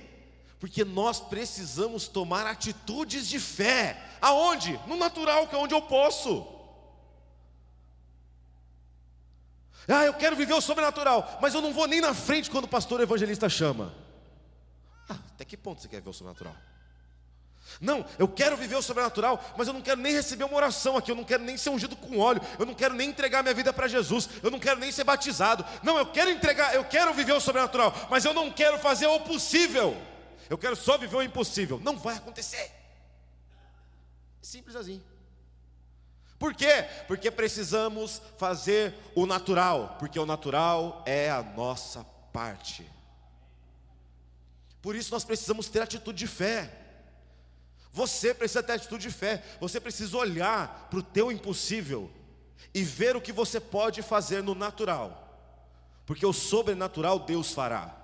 Porque 0.58 0.84
nós 0.84 1.20
precisamos 1.20 2.08
tomar 2.08 2.46
atitudes 2.46 3.28
de 3.28 3.38
fé. 3.38 4.02
Aonde? 4.20 4.80
No 4.86 4.96
natural, 4.96 5.46
que 5.46 5.54
é 5.54 5.58
onde 5.58 5.74
eu 5.74 5.82
posso. 5.82 6.46
Ah, 9.86 10.04
eu 10.04 10.14
quero 10.14 10.34
viver 10.34 10.54
o 10.54 10.60
sobrenatural, 10.60 11.38
mas 11.40 11.54
eu 11.54 11.62
não 11.62 11.72
vou 11.72 11.86
nem 11.86 12.00
na 12.00 12.12
frente 12.12 12.50
quando 12.50 12.64
o 12.64 12.68
pastor 12.68 13.00
evangelista 13.00 13.48
chama. 13.48 13.94
Ah, 15.08 15.18
até 15.34 15.44
que 15.44 15.56
ponto 15.56 15.80
você 15.80 15.88
quer 15.88 16.00
ver 16.00 16.10
o 16.10 16.12
sobrenatural? 16.12 16.56
Não, 17.80 18.04
eu 18.18 18.26
quero 18.26 18.56
viver 18.56 18.76
o 18.76 18.82
sobrenatural, 18.82 19.42
mas 19.56 19.68
eu 19.68 19.74
não 19.74 19.80
quero 19.80 20.00
nem 20.00 20.12
receber 20.12 20.44
uma 20.44 20.56
oração 20.56 20.96
aqui, 20.96 21.12
eu 21.12 21.16
não 21.16 21.22
quero 21.22 21.44
nem 21.44 21.56
ser 21.56 21.70
ungido 21.70 21.94
com 21.94 22.18
óleo, 22.18 22.42
eu 22.58 22.66
não 22.66 22.74
quero 22.74 22.94
nem 22.94 23.08
entregar 23.08 23.42
minha 23.42 23.54
vida 23.54 23.72
para 23.72 23.86
Jesus, 23.86 24.28
eu 24.42 24.50
não 24.50 24.58
quero 24.58 24.80
nem 24.80 24.90
ser 24.90 25.04
batizado. 25.04 25.64
Não, 25.82 25.96
eu 25.96 26.06
quero 26.06 26.30
entregar, 26.30 26.74
eu 26.74 26.84
quero 26.84 27.14
viver 27.14 27.32
o 27.32 27.40
sobrenatural, 27.40 27.94
mas 28.10 28.24
eu 28.24 28.34
não 28.34 28.50
quero 28.50 28.78
fazer 28.78 29.06
o 29.06 29.20
possível. 29.20 29.96
Eu 30.50 30.58
quero 30.58 30.74
só 30.74 30.96
viver 30.98 31.16
o 31.16 31.22
impossível. 31.22 31.78
Não 31.82 31.96
vai 31.96 32.16
acontecer. 32.16 32.70
Simples 34.40 34.74
assim. 34.74 35.02
Por 36.38 36.54
quê? 36.54 36.86
Porque 37.06 37.30
precisamos 37.30 38.22
fazer 38.38 38.94
o 39.14 39.26
natural, 39.26 39.96
porque 39.98 40.18
o 40.18 40.24
natural 40.24 41.02
é 41.04 41.30
a 41.30 41.42
nossa 41.42 42.04
parte. 42.32 42.88
Por 44.80 44.94
isso 44.94 45.12
nós 45.12 45.24
precisamos 45.24 45.68
ter 45.68 45.82
atitude 45.82 46.18
de 46.18 46.26
fé. 46.26 46.77
Você 47.92 48.34
precisa 48.34 48.62
ter 48.62 48.72
atitude 48.72 49.08
de 49.08 49.14
fé. 49.14 49.42
Você 49.60 49.80
precisa 49.80 50.16
olhar 50.16 50.88
para 50.90 50.98
o 50.98 51.02
teu 51.02 51.32
impossível 51.32 52.10
e 52.74 52.82
ver 52.82 53.16
o 53.16 53.20
que 53.20 53.32
você 53.32 53.60
pode 53.60 54.02
fazer 54.02 54.42
no 54.42 54.54
natural. 54.54 55.24
Porque 56.06 56.24
o 56.24 56.32
sobrenatural 56.32 57.18
Deus 57.18 57.52
fará. 57.52 57.94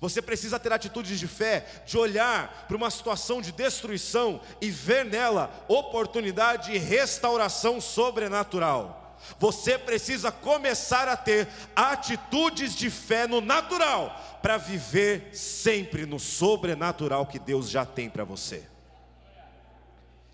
Você 0.00 0.20
precisa 0.20 0.58
ter 0.58 0.72
atitudes 0.72 1.18
de 1.18 1.26
fé, 1.26 1.84
de 1.86 1.96
olhar 1.96 2.66
para 2.66 2.76
uma 2.76 2.90
situação 2.90 3.40
de 3.40 3.52
destruição 3.52 4.40
e 4.60 4.70
ver 4.70 5.04
nela 5.04 5.64
oportunidade 5.68 6.72
e 6.72 6.78
restauração 6.78 7.80
sobrenatural. 7.80 9.16
Você 9.38 9.78
precisa 9.78 10.30
começar 10.30 11.08
a 11.08 11.16
ter 11.16 11.48
atitudes 11.74 12.74
de 12.74 12.90
fé 12.90 13.26
no 13.26 13.40
natural, 13.40 14.38
para 14.42 14.56
viver 14.56 15.30
sempre 15.32 16.06
no 16.06 16.18
sobrenatural 16.18 17.26
que 17.26 17.38
Deus 17.38 17.68
já 17.68 17.84
tem 17.84 18.08
para 18.08 18.24
você. 18.24 18.66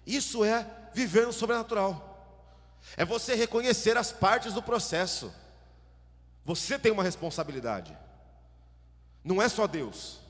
Isso 0.06 0.44
é 0.44 0.66
viver 0.92 1.26
no 1.26 1.32
sobrenatural. 1.32 2.12
É 2.96 3.04
você 3.04 3.34
reconhecer 3.34 3.96
as 3.96 4.12
partes 4.12 4.52
do 4.52 4.62
processo. 4.62 5.32
Você 6.44 6.78
tem 6.78 6.92
uma 6.92 7.02
responsabilidade. 7.02 7.96
Não 9.22 9.40
é 9.40 9.48
só 9.48 9.66
Deus. 9.66 10.20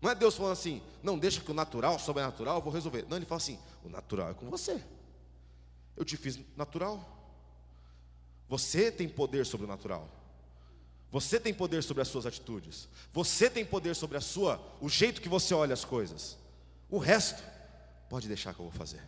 Não 0.00 0.10
é 0.10 0.14
Deus 0.14 0.36
falando 0.36 0.52
assim, 0.52 0.82
não, 1.02 1.18
deixa 1.18 1.40
que 1.40 1.50
o 1.50 1.54
natural, 1.54 1.96
o 1.96 1.98
sobrenatural, 1.98 2.56
eu 2.56 2.62
vou 2.62 2.72
resolver. 2.72 3.06
Não, 3.08 3.16
ele 3.16 3.26
fala 3.26 3.40
assim, 3.40 3.58
o 3.84 3.88
natural 3.88 4.30
é 4.30 4.34
com 4.34 4.50
você. 4.50 4.82
Eu 5.96 6.04
te 6.04 6.16
fiz 6.16 6.38
natural. 6.56 7.00
Você 8.48 8.92
tem 8.92 9.08
poder 9.08 9.46
sobre 9.46 9.64
o 9.64 9.68
natural. 9.68 10.08
Você 11.10 11.40
tem 11.40 11.54
poder 11.54 11.82
sobre 11.82 12.02
as 12.02 12.08
suas 12.08 12.26
atitudes. 12.26 12.88
Você 13.12 13.48
tem 13.48 13.64
poder 13.64 13.94
sobre 13.94 14.18
a 14.18 14.20
sua, 14.20 14.60
o 14.80 14.88
jeito 14.88 15.20
que 15.20 15.28
você 15.28 15.54
olha 15.54 15.72
as 15.72 15.84
coisas. 15.84 16.36
O 16.90 16.98
resto, 16.98 17.42
pode 18.08 18.28
deixar 18.28 18.54
que 18.54 18.60
eu 18.60 18.68
vou 18.68 18.72
fazer. 18.72 19.02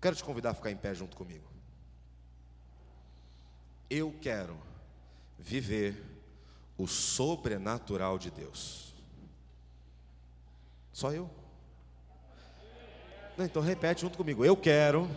Quero 0.00 0.16
te 0.16 0.24
convidar 0.24 0.50
a 0.50 0.54
ficar 0.54 0.70
em 0.70 0.76
pé 0.76 0.94
junto 0.94 1.16
comigo. 1.16 1.46
Eu 3.88 4.14
quero 4.20 4.56
viver 5.38 6.02
o 6.76 6.86
sobrenatural 6.86 8.18
de 8.18 8.30
Deus. 8.30 8.92
Só 10.92 11.12
eu? 11.12 11.30
Não, 13.36 13.44
então 13.44 13.62
repete 13.62 14.02
junto 14.02 14.16
comigo. 14.16 14.44
Eu 14.44 14.56
quero 14.56 15.08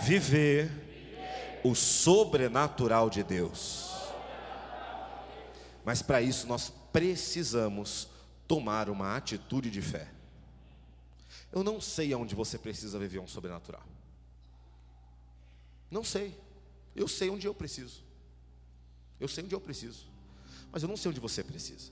viver 0.00 0.70
o 1.62 1.74
sobrenatural 1.74 3.10
de 3.10 3.22
Deus. 3.22 3.90
Mas 5.84 6.02
para 6.02 6.22
isso 6.22 6.46
nós 6.46 6.72
precisamos 6.92 8.08
tomar 8.46 8.88
uma 8.88 9.16
atitude 9.16 9.70
de 9.70 9.82
fé. 9.82 10.08
Eu 11.52 11.64
não 11.64 11.80
sei 11.80 12.12
aonde 12.12 12.34
você 12.34 12.58
precisa 12.58 12.98
viver 12.98 13.18
um 13.18 13.26
sobrenatural. 13.26 13.82
Não 15.90 16.04
sei. 16.04 16.38
Eu 16.94 17.08
sei 17.08 17.30
onde 17.30 17.46
eu 17.46 17.54
preciso. 17.54 18.02
Eu 19.18 19.28
sei 19.28 19.44
onde 19.44 19.54
eu 19.54 19.60
preciso. 19.60 20.06
Mas 20.70 20.82
eu 20.82 20.88
não 20.88 20.96
sei 20.96 21.10
onde 21.10 21.20
você 21.20 21.42
precisa. 21.42 21.90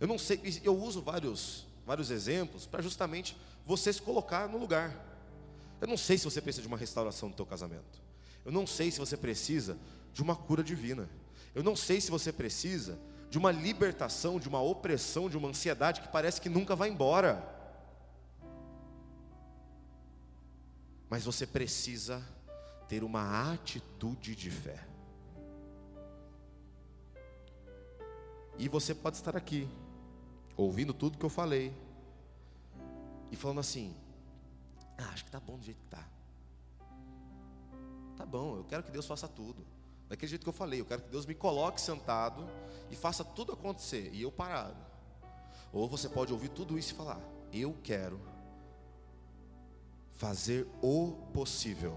Eu 0.00 0.06
não 0.06 0.18
sei, 0.18 0.40
eu 0.64 0.76
uso 0.76 1.02
vários, 1.02 1.66
vários 1.86 2.10
exemplos 2.10 2.66
para 2.66 2.82
justamente 2.82 3.36
você 3.66 3.92
se 3.92 4.00
colocar 4.00 4.48
no 4.48 4.58
lugar. 4.58 4.96
Eu 5.80 5.86
não 5.86 5.96
sei 5.96 6.18
se 6.18 6.24
você 6.24 6.40
precisa 6.40 6.62
de 6.62 6.68
uma 6.68 6.76
restauração 6.76 7.28
do 7.28 7.36
teu 7.36 7.46
casamento. 7.46 8.00
Eu 8.44 8.50
não 8.50 8.66
sei 8.66 8.90
se 8.90 8.98
você 8.98 9.16
precisa 9.16 9.78
de 10.12 10.22
uma 10.22 10.34
cura 10.34 10.62
divina. 10.64 11.08
Eu 11.54 11.62
não 11.62 11.76
sei 11.76 12.00
se 12.00 12.10
você 12.10 12.32
precisa 12.32 12.98
de 13.28 13.38
uma 13.38 13.52
libertação, 13.52 14.40
de 14.40 14.48
uma 14.48 14.60
opressão, 14.60 15.28
de 15.28 15.36
uma 15.36 15.48
ansiedade 15.48 16.00
que 16.00 16.08
parece 16.08 16.40
que 16.40 16.48
nunca 16.48 16.74
vai 16.74 16.88
embora. 16.88 17.59
Mas 21.10 21.24
você 21.24 21.44
precisa 21.44 22.24
ter 22.88 23.02
uma 23.02 23.52
atitude 23.52 24.36
de 24.36 24.48
fé. 24.48 24.86
E 28.56 28.68
você 28.68 28.94
pode 28.94 29.16
estar 29.16 29.36
aqui, 29.36 29.68
ouvindo 30.56 30.94
tudo 30.94 31.18
que 31.18 31.24
eu 31.24 31.30
falei, 31.30 31.74
e 33.32 33.36
falando 33.36 33.58
assim: 33.58 33.96
ah, 34.96 35.10
acho 35.12 35.24
que 35.24 35.30
tá 35.32 35.40
bom 35.40 35.58
do 35.58 35.64
jeito 35.64 35.80
que 35.80 35.88
tá. 35.88 36.06
Tá 38.16 38.24
bom, 38.24 38.58
eu 38.58 38.64
quero 38.64 38.84
que 38.84 38.92
Deus 38.92 39.06
faça 39.06 39.26
tudo. 39.26 39.66
Daquele 40.08 40.28
jeito 40.28 40.42
que 40.42 40.48
eu 40.48 40.52
falei, 40.52 40.80
eu 40.80 40.84
quero 40.84 41.02
que 41.02 41.08
Deus 41.08 41.26
me 41.26 41.34
coloque 41.34 41.80
sentado 41.80 42.48
e 42.90 42.94
faça 42.94 43.24
tudo 43.24 43.52
acontecer, 43.52 44.10
e 44.12 44.22
eu 44.22 44.30
parado. 44.30 44.76
Ou 45.72 45.88
você 45.88 46.08
pode 46.08 46.32
ouvir 46.32 46.50
tudo 46.50 46.78
isso 46.78 46.92
e 46.92 46.96
falar: 46.96 47.20
eu 47.52 47.76
quero 47.82 48.20
fazer 50.20 50.66
o 50.82 51.12
possível 51.32 51.96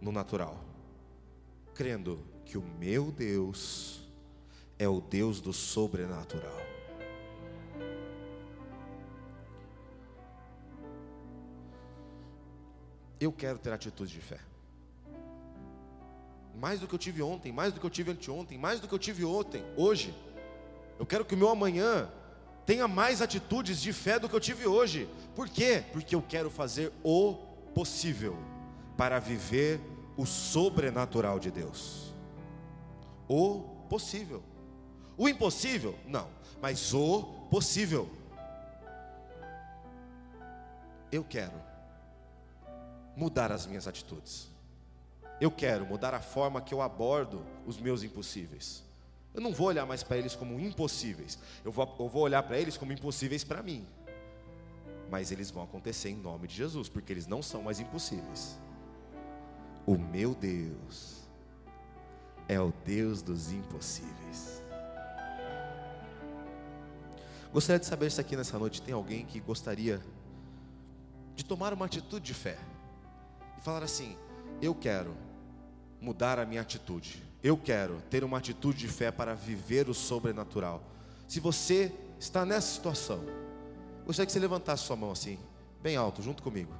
no 0.00 0.12
natural, 0.12 0.64
crendo 1.74 2.24
que 2.44 2.56
o 2.56 2.62
meu 2.62 3.10
Deus 3.10 4.08
é 4.78 4.88
o 4.88 5.00
Deus 5.00 5.40
do 5.40 5.52
sobrenatural. 5.52 6.56
Eu 13.18 13.32
quero 13.32 13.58
ter 13.58 13.72
atitude 13.72 14.12
de 14.12 14.20
fé. 14.20 14.38
Mais 16.54 16.78
do 16.78 16.86
que 16.86 16.94
eu 16.94 16.98
tive 16.98 17.22
ontem, 17.22 17.50
mais 17.50 17.72
do 17.72 17.80
que 17.80 17.86
eu 17.86 17.90
tive 17.90 18.12
anteontem, 18.12 18.56
mais 18.56 18.78
do 18.78 18.86
que 18.86 18.94
eu 18.94 19.00
tive 19.00 19.24
ontem, 19.24 19.64
hoje. 19.76 20.14
Eu 20.96 21.04
quero 21.04 21.24
que 21.24 21.34
o 21.34 21.36
meu 21.36 21.48
amanhã 21.48 22.08
tenha 22.64 22.86
mais 22.86 23.20
atitudes 23.20 23.80
de 23.82 23.92
fé 23.92 24.16
do 24.16 24.28
que 24.28 24.36
eu 24.36 24.40
tive 24.40 24.64
hoje. 24.64 25.08
Por 25.34 25.48
quê? 25.48 25.82
Porque 25.92 26.14
eu 26.14 26.22
quero 26.22 26.50
fazer 26.50 26.92
o 27.02 27.47
possível 27.74 28.36
para 28.96 29.18
viver 29.18 29.80
o 30.16 30.26
sobrenatural 30.26 31.38
de 31.38 31.50
Deus. 31.50 32.12
O 33.28 33.60
possível. 33.88 34.42
O 35.16 35.28
impossível? 35.28 35.96
Não, 36.06 36.28
mas 36.60 36.92
o 36.92 37.22
possível. 37.50 38.08
Eu 41.10 41.24
quero 41.24 41.54
mudar 43.16 43.52
as 43.52 43.66
minhas 43.66 43.86
atitudes. 43.86 44.48
Eu 45.40 45.50
quero 45.50 45.86
mudar 45.86 46.14
a 46.14 46.20
forma 46.20 46.60
que 46.60 46.74
eu 46.74 46.82
abordo 46.82 47.44
os 47.64 47.78
meus 47.78 48.02
impossíveis. 48.02 48.82
Eu 49.32 49.40
não 49.40 49.52
vou 49.52 49.68
olhar 49.68 49.86
mais 49.86 50.02
para 50.02 50.16
eles 50.16 50.34
como 50.34 50.58
impossíveis. 50.58 51.38
Eu 51.64 51.70
vou, 51.70 51.96
eu 52.00 52.08
vou 52.08 52.22
olhar 52.22 52.42
para 52.42 52.58
eles 52.58 52.76
como 52.76 52.92
impossíveis 52.92 53.44
para 53.44 53.62
mim 53.62 53.86
mas 55.10 55.32
eles 55.32 55.50
vão 55.50 55.62
acontecer 55.62 56.10
em 56.10 56.16
nome 56.16 56.46
de 56.46 56.54
Jesus, 56.54 56.88
porque 56.88 57.12
eles 57.12 57.26
não 57.26 57.42
são 57.42 57.62
mais 57.62 57.80
impossíveis. 57.80 58.58
O 59.86 59.96
meu 59.96 60.34
Deus 60.34 61.18
é 62.46 62.60
o 62.60 62.72
Deus 62.84 63.22
dos 63.22 63.52
impossíveis. 63.52 64.62
Gostaria 67.52 67.80
de 67.80 67.86
saber 67.86 68.10
se 68.10 68.20
aqui 68.20 68.36
nessa 68.36 68.58
noite 68.58 68.82
tem 68.82 68.92
alguém 68.92 69.24
que 69.24 69.40
gostaria 69.40 70.00
de 71.34 71.44
tomar 71.44 71.72
uma 71.72 71.86
atitude 71.86 72.24
de 72.24 72.34
fé 72.34 72.58
e 73.56 73.60
falar 73.60 73.82
assim: 73.82 74.16
Eu 74.60 74.74
quero 74.74 75.16
mudar 76.00 76.38
a 76.38 76.44
minha 76.44 76.60
atitude, 76.60 77.22
eu 77.42 77.56
quero 77.56 78.02
ter 78.10 78.22
uma 78.22 78.38
atitude 78.38 78.78
de 78.78 78.88
fé 78.88 79.10
para 79.10 79.34
viver 79.34 79.88
o 79.88 79.94
sobrenatural. 79.94 80.82
Se 81.26 81.40
você 81.40 81.92
está 82.18 82.44
nessa 82.44 82.74
situação, 82.74 83.24
Gostaria 84.08 84.24
que 84.24 84.32
você 84.32 84.38
levantasse 84.38 84.84
sua 84.84 84.96
mão 84.96 85.10
assim, 85.10 85.38
bem 85.82 85.94
alto, 85.94 86.22
junto 86.22 86.42
comigo. 86.42 86.72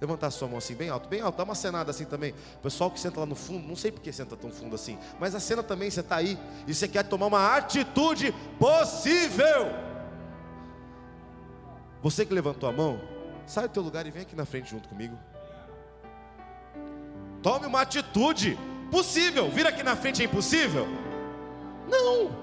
Levantar 0.00 0.32
sua 0.32 0.48
mão 0.48 0.58
assim, 0.58 0.74
bem 0.74 0.88
alto, 0.88 1.08
bem 1.08 1.20
alto. 1.20 1.36
Dá 1.36 1.44
uma 1.44 1.54
cenada 1.54 1.92
assim 1.92 2.04
também. 2.04 2.34
O 2.56 2.58
pessoal 2.58 2.90
que 2.90 2.98
senta 2.98 3.20
lá 3.20 3.26
no 3.26 3.36
fundo, 3.36 3.68
não 3.68 3.76
sei 3.76 3.92
por 3.92 4.00
que 4.00 4.12
senta 4.12 4.36
tão 4.36 4.50
fundo 4.50 4.74
assim, 4.74 4.98
mas 5.20 5.32
a 5.32 5.38
cena 5.38 5.62
também, 5.62 5.88
você 5.88 6.00
está 6.00 6.16
aí 6.16 6.36
e 6.66 6.74
você 6.74 6.88
quer 6.88 7.04
tomar 7.04 7.26
uma 7.26 7.56
atitude 7.56 8.34
possível. 8.58 9.70
Você 12.02 12.26
que 12.26 12.34
levantou 12.34 12.68
a 12.68 12.72
mão, 12.72 13.00
sai 13.46 13.68
do 13.68 13.74
teu 13.74 13.82
lugar 13.84 14.04
e 14.04 14.10
vem 14.10 14.22
aqui 14.22 14.34
na 14.34 14.44
frente 14.44 14.68
junto 14.68 14.88
comigo. 14.88 15.16
Tome 17.44 17.66
uma 17.66 17.82
atitude 17.82 18.58
possível. 18.90 19.48
Vir 19.52 19.68
aqui 19.68 19.84
na 19.84 19.94
frente 19.94 20.20
é 20.20 20.24
impossível? 20.24 20.88
Não. 21.88 22.36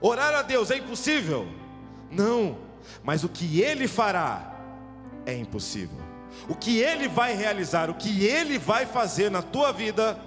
Orar 0.00 0.32
a 0.32 0.42
Deus 0.42 0.70
é 0.70 0.76
impossível? 0.76 1.48
Não 2.08 2.69
mas 3.02 3.24
o 3.24 3.28
que 3.28 3.60
ele 3.60 3.86
fará 3.86 4.56
é 5.26 5.36
impossível. 5.36 5.98
O 6.48 6.54
que 6.54 6.78
ele 6.78 7.08
vai 7.08 7.34
realizar, 7.34 7.90
o 7.90 7.94
que 7.94 8.24
ele 8.24 8.58
vai 8.58 8.86
fazer 8.86 9.30
na 9.30 9.42
tua 9.42 9.72
vida 9.72 10.18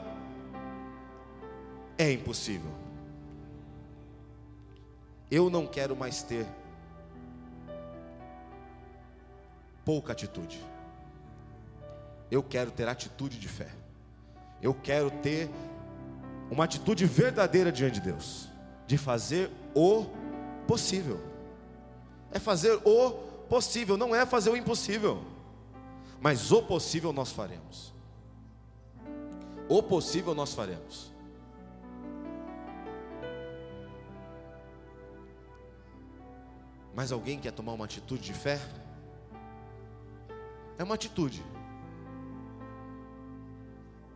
é 1.98 2.12
impossível. 2.12 2.72
Eu 5.30 5.50
não 5.50 5.66
quero 5.66 5.96
mais 5.96 6.22
ter 6.22 6.46
pouca 9.84 10.14
atitude. 10.14 10.60
Eu 12.30 12.44
quero 12.44 12.72
ter 12.72 12.88
atitude 12.88 13.40
de 13.40 13.48
fé. 13.48 13.70
Eu 14.62 14.74
quero 14.74 15.10
ter 15.10 15.50
uma 16.50 16.64
atitude 16.64 17.06
verdadeira 17.06 17.72
diante 17.72 17.96
de 17.96 18.12
Deus, 18.12 18.48
de 18.86 18.98
fazer 18.98 19.50
o 19.74 20.06
possível 20.68 21.33
é 22.34 22.40
fazer 22.40 22.82
o 22.84 23.12
possível, 23.48 23.96
não 23.96 24.16
é 24.16 24.26
fazer 24.26 24.50
o 24.50 24.58
impossível. 24.58 25.24
Mas 26.20 26.52
o 26.52 26.64
possível 26.64 27.14
nós 27.14 27.32
faremos. 27.32 27.94
O 29.70 29.84
possível 29.84 30.34
nós 30.34 30.54
faremos. 30.54 31.12
Mas 36.96 37.12
alguém 37.12 37.40
quer 37.40 37.52
tomar 37.52 37.74
uma 37.74 37.86
atitude 37.86 38.24
de 38.24 38.34
fé? 38.34 38.60
É 40.78 40.84
uma 40.84 40.96
atitude. 40.96 41.44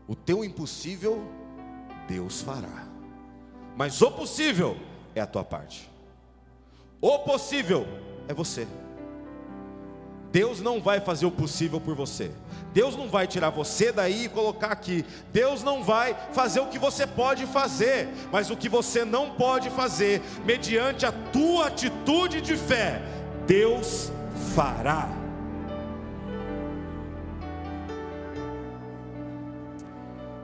O 0.08 0.16
teu 0.16 0.44
impossível, 0.44 1.22
Deus 2.08 2.42
fará. 2.42 2.88
Mas 3.76 4.02
o 4.02 4.12
possível 4.12 4.76
é 5.14 5.22
a 5.22 5.28
tua 5.28 5.44
parte. 5.44 5.97
O 7.00 7.20
possível 7.20 7.88
é 8.28 8.34
você. 8.34 8.68
Deus 10.32 10.60
não 10.62 10.82
vai 10.82 11.00
fazer 11.00 11.26
o 11.26 11.32
possível 11.32 11.80
por 11.80 11.96
você. 11.96 12.32
Deus 12.74 12.96
não 12.96 13.08
vai 13.08 13.28
tirar 13.28 13.50
você 13.50 13.92
daí 13.92 14.26
e 14.26 14.30
colocar 14.30 14.68
aqui. 14.68 15.06
Deus 15.32 15.64
não 15.64 15.84
vai 15.84 16.16
fazer 16.34 16.60
o 16.60 16.68
que 16.68 16.78
você 16.78 17.08
pode 17.08 17.46
fazer, 17.46 18.10
mas 18.32 18.50
o 18.50 18.58
que 18.58 18.68
você 18.68 19.06
não 19.06 19.32
pode 19.32 19.70
fazer, 19.70 20.22
mediante 20.46 21.06
a 21.06 21.12
tua 21.12 21.68
atitude 21.68 22.42
de 22.42 22.58
fé, 22.58 23.02
Deus 23.46 24.12
fará. 24.56 25.10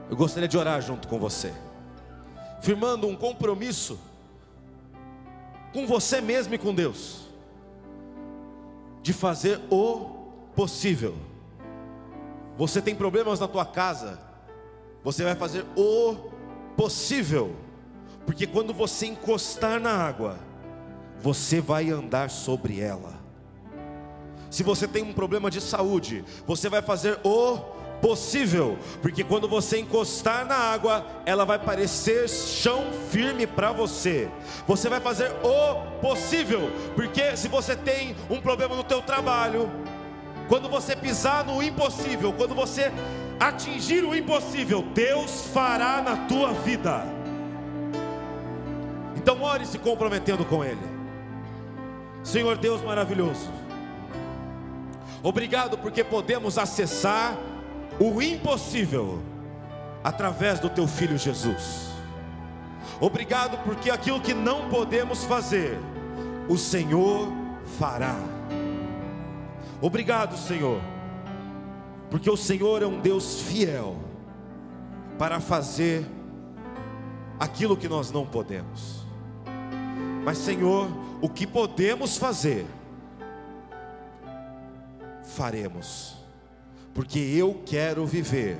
Eu 0.09 0.15
gostaria 0.15 0.47
de 0.47 0.57
orar 0.57 0.81
junto 0.81 1.07
com 1.07 1.19
você, 1.19 1.51
firmando 2.61 3.07
um 3.07 3.15
compromisso 3.15 3.99
com 5.73 5.87
você 5.87 6.21
mesmo 6.21 6.53
e 6.53 6.57
com 6.57 6.73
Deus, 6.73 7.27
de 9.01 9.11
fazer 9.11 9.59
o 9.69 10.11
possível. 10.55 11.15
Você 12.57 12.81
tem 12.81 12.95
problemas 12.95 13.39
na 13.39 13.47
tua 13.47 13.65
casa, 13.65 14.19
você 15.03 15.23
vai 15.23 15.35
fazer 15.35 15.65
o 15.75 16.15
possível, 16.77 17.55
porque 18.25 18.45
quando 18.45 18.73
você 18.73 19.07
encostar 19.07 19.79
na 19.79 19.91
água, 19.91 20.37
você 21.19 21.59
vai 21.59 21.89
andar 21.89 22.29
sobre 22.29 22.79
ela. 22.79 23.21
Se 24.49 24.61
você 24.61 24.87
tem 24.87 25.01
um 25.01 25.13
problema 25.13 25.49
de 25.49 25.59
saúde, 25.59 26.23
você 26.45 26.69
vai 26.69 26.81
fazer 26.81 27.19
o 27.23 27.57
possível, 28.03 28.77
porque 29.01 29.23
quando 29.23 29.47
você 29.47 29.79
encostar 29.79 30.45
na 30.45 30.57
água, 30.57 31.05
ela 31.25 31.45
vai 31.45 31.57
parecer 31.57 32.27
chão 32.27 32.87
firme 33.09 33.47
para 33.47 33.71
você. 33.71 34.27
Você 34.67 34.89
vai 34.89 34.99
fazer 34.99 35.31
o 35.41 36.01
possível, 36.01 36.69
porque 36.95 37.37
se 37.37 37.47
você 37.47 37.77
tem 37.77 38.13
um 38.29 38.41
problema 38.41 38.75
no 38.75 38.83
teu 38.83 39.01
trabalho, 39.01 39.71
quando 40.49 40.67
você 40.67 40.97
pisar 40.97 41.45
no 41.45 41.63
impossível, 41.63 42.33
quando 42.33 42.53
você 42.53 42.91
atingir 43.39 44.03
o 44.03 44.13
impossível, 44.13 44.81
Deus 44.93 45.45
fará 45.53 46.01
na 46.01 46.27
tua 46.27 46.51
vida. 46.51 47.05
Então 49.15 49.41
ore 49.41 49.65
se 49.65 49.79
comprometendo 49.79 50.43
com 50.43 50.61
Ele. 50.61 50.91
Senhor 52.21 52.57
Deus 52.57 52.81
maravilhoso, 52.81 53.49
obrigado 55.23 55.77
porque 55.77 56.03
podemos 56.03 56.57
acessar 56.57 57.37
o 57.99 58.21
impossível 58.21 59.21
através 60.03 60.59
do 60.59 60.69
teu 60.69 60.87
filho 60.87 61.17
Jesus. 61.17 61.91
Obrigado 62.99 63.57
porque 63.63 63.89
aquilo 63.89 64.19
que 64.19 64.33
não 64.33 64.69
podemos 64.69 65.23
fazer, 65.23 65.77
o 66.47 66.57
Senhor 66.57 67.27
fará. 67.77 68.15
Obrigado, 69.81 70.37
Senhor, 70.37 70.81
porque 72.09 72.29
o 72.29 72.37
Senhor 72.37 72.81
é 72.81 72.85
um 72.85 72.99
Deus 72.99 73.41
fiel 73.41 73.97
para 75.17 75.39
fazer 75.39 76.05
aquilo 77.39 77.75
que 77.75 77.89
nós 77.89 78.11
não 78.11 78.25
podemos. 78.25 79.03
Mas, 80.23 80.37
Senhor, 80.37 80.87
o 81.21 81.27
que 81.27 81.45
podemos 81.45 82.17
fazer, 82.17 82.65
faremos 85.23 86.22
porque 86.93 87.19
eu 87.19 87.61
quero 87.65 88.05
viver 88.05 88.57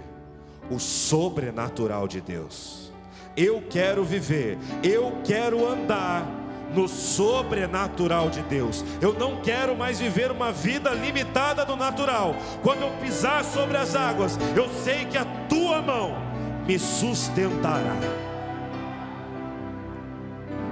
o 0.69 0.79
sobrenatural 0.79 2.07
de 2.07 2.19
Deus. 2.19 2.91
Eu 3.35 3.63
quero 3.69 4.03
viver, 4.03 4.57
eu 4.83 5.19
quero 5.23 5.67
andar 5.67 6.25
no 6.73 6.87
sobrenatural 6.87 8.29
de 8.29 8.41
Deus. 8.43 8.83
Eu 9.01 9.13
não 9.13 9.41
quero 9.41 9.75
mais 9.75 9.99
viver 9.99 10.31
uma 10.31 10.51
vida 10.51 10.91
limitada 10.91 11.65
do 11.65 11.75
natural. 11.75 12.35
Quando 12.61 12.81
eu 12.81 12.91
pisar 12.97 13.43
sobre 13.43 13.77
as 13.77 13.95
águas, 13.95 14.37
eu 14.55 14.67
sei 14.83 15.05
que 15.05 15.17
a 15.17 15.25
tua 15.47 15.81
mão 15.81 16.15
me 16.67 16.77
sustentará. 16.79 17.97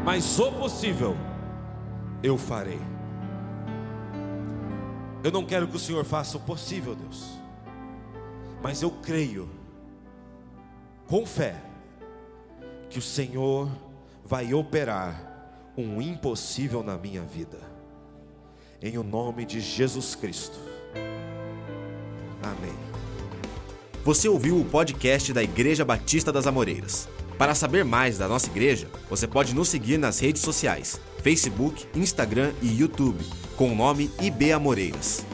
Mas 0.04 0.40
o 0.40 0.52
possível 0.52 1.16
eu 2.24 2.38
farei. 2.38 2.80
Eu 5.24 5.32
não 5.32 5.46
quero 5.46 5.68
que 5.68 5.76
o 5.76 5.80
Senhor 5.80 6.04
faça 6.04 6.38
o 6.38 6.40
possível, 6.40 6.96
Deus 6.96 7.41
mas 8.62 8.82
eu 8.82 8.92
creio, 8.92 9.50
com 11.08 11.26
fé, 11.26 11.56
que 12.90 13.00
o 13.00 13.02
Senhor 13.02 13.70
vai 14.24 14.54
operar 14.54 15.30
um 15.78 16.02
impossível 16.02 16.84
na 16.84 16.98
minha 16.98 17.24
vida, 17.24 17.58
em 18.82 18.98
o 18.98 19.04
nome 19.04 19.46
de 19.46 19.60
Jesus 19.60 20.16
Cristo. 20.16 20.60
Amém. 22.44 22.76
Você 24.04 24.28
ouviu 24.28 24.60
o 24.60 24.66
podcast 24.66 25.32
da 25.32 25.44
Igreja 25.44 25.86
Batista 25.86 26.32
das 26.32 26.48
Amoreiras. 26.48 27.08
Para 27.38 27.56
saber 27.56 27.84
mais 27.84 28.18
da 28.18 28.28
nossa 28.28 28.48
igreja, 28.48 28.88
você 29.10 29.28
pode 29.28 29.56
nos 29.56 29.70
seguir 29.70 29.98
nas 29.98 30.20
redes 30.20 30.42
sociais: 30.42 31.00
Facebook, 31.24 31.88
Instagram 31.96 32.52
e 32.62 32.80
YouTube, 32.80 33.24
com 33.56 33.72
o 33.72 33.76
nome 33.76 34.12
IB 34.20 34.52
Amoreiras. 34.52 35.26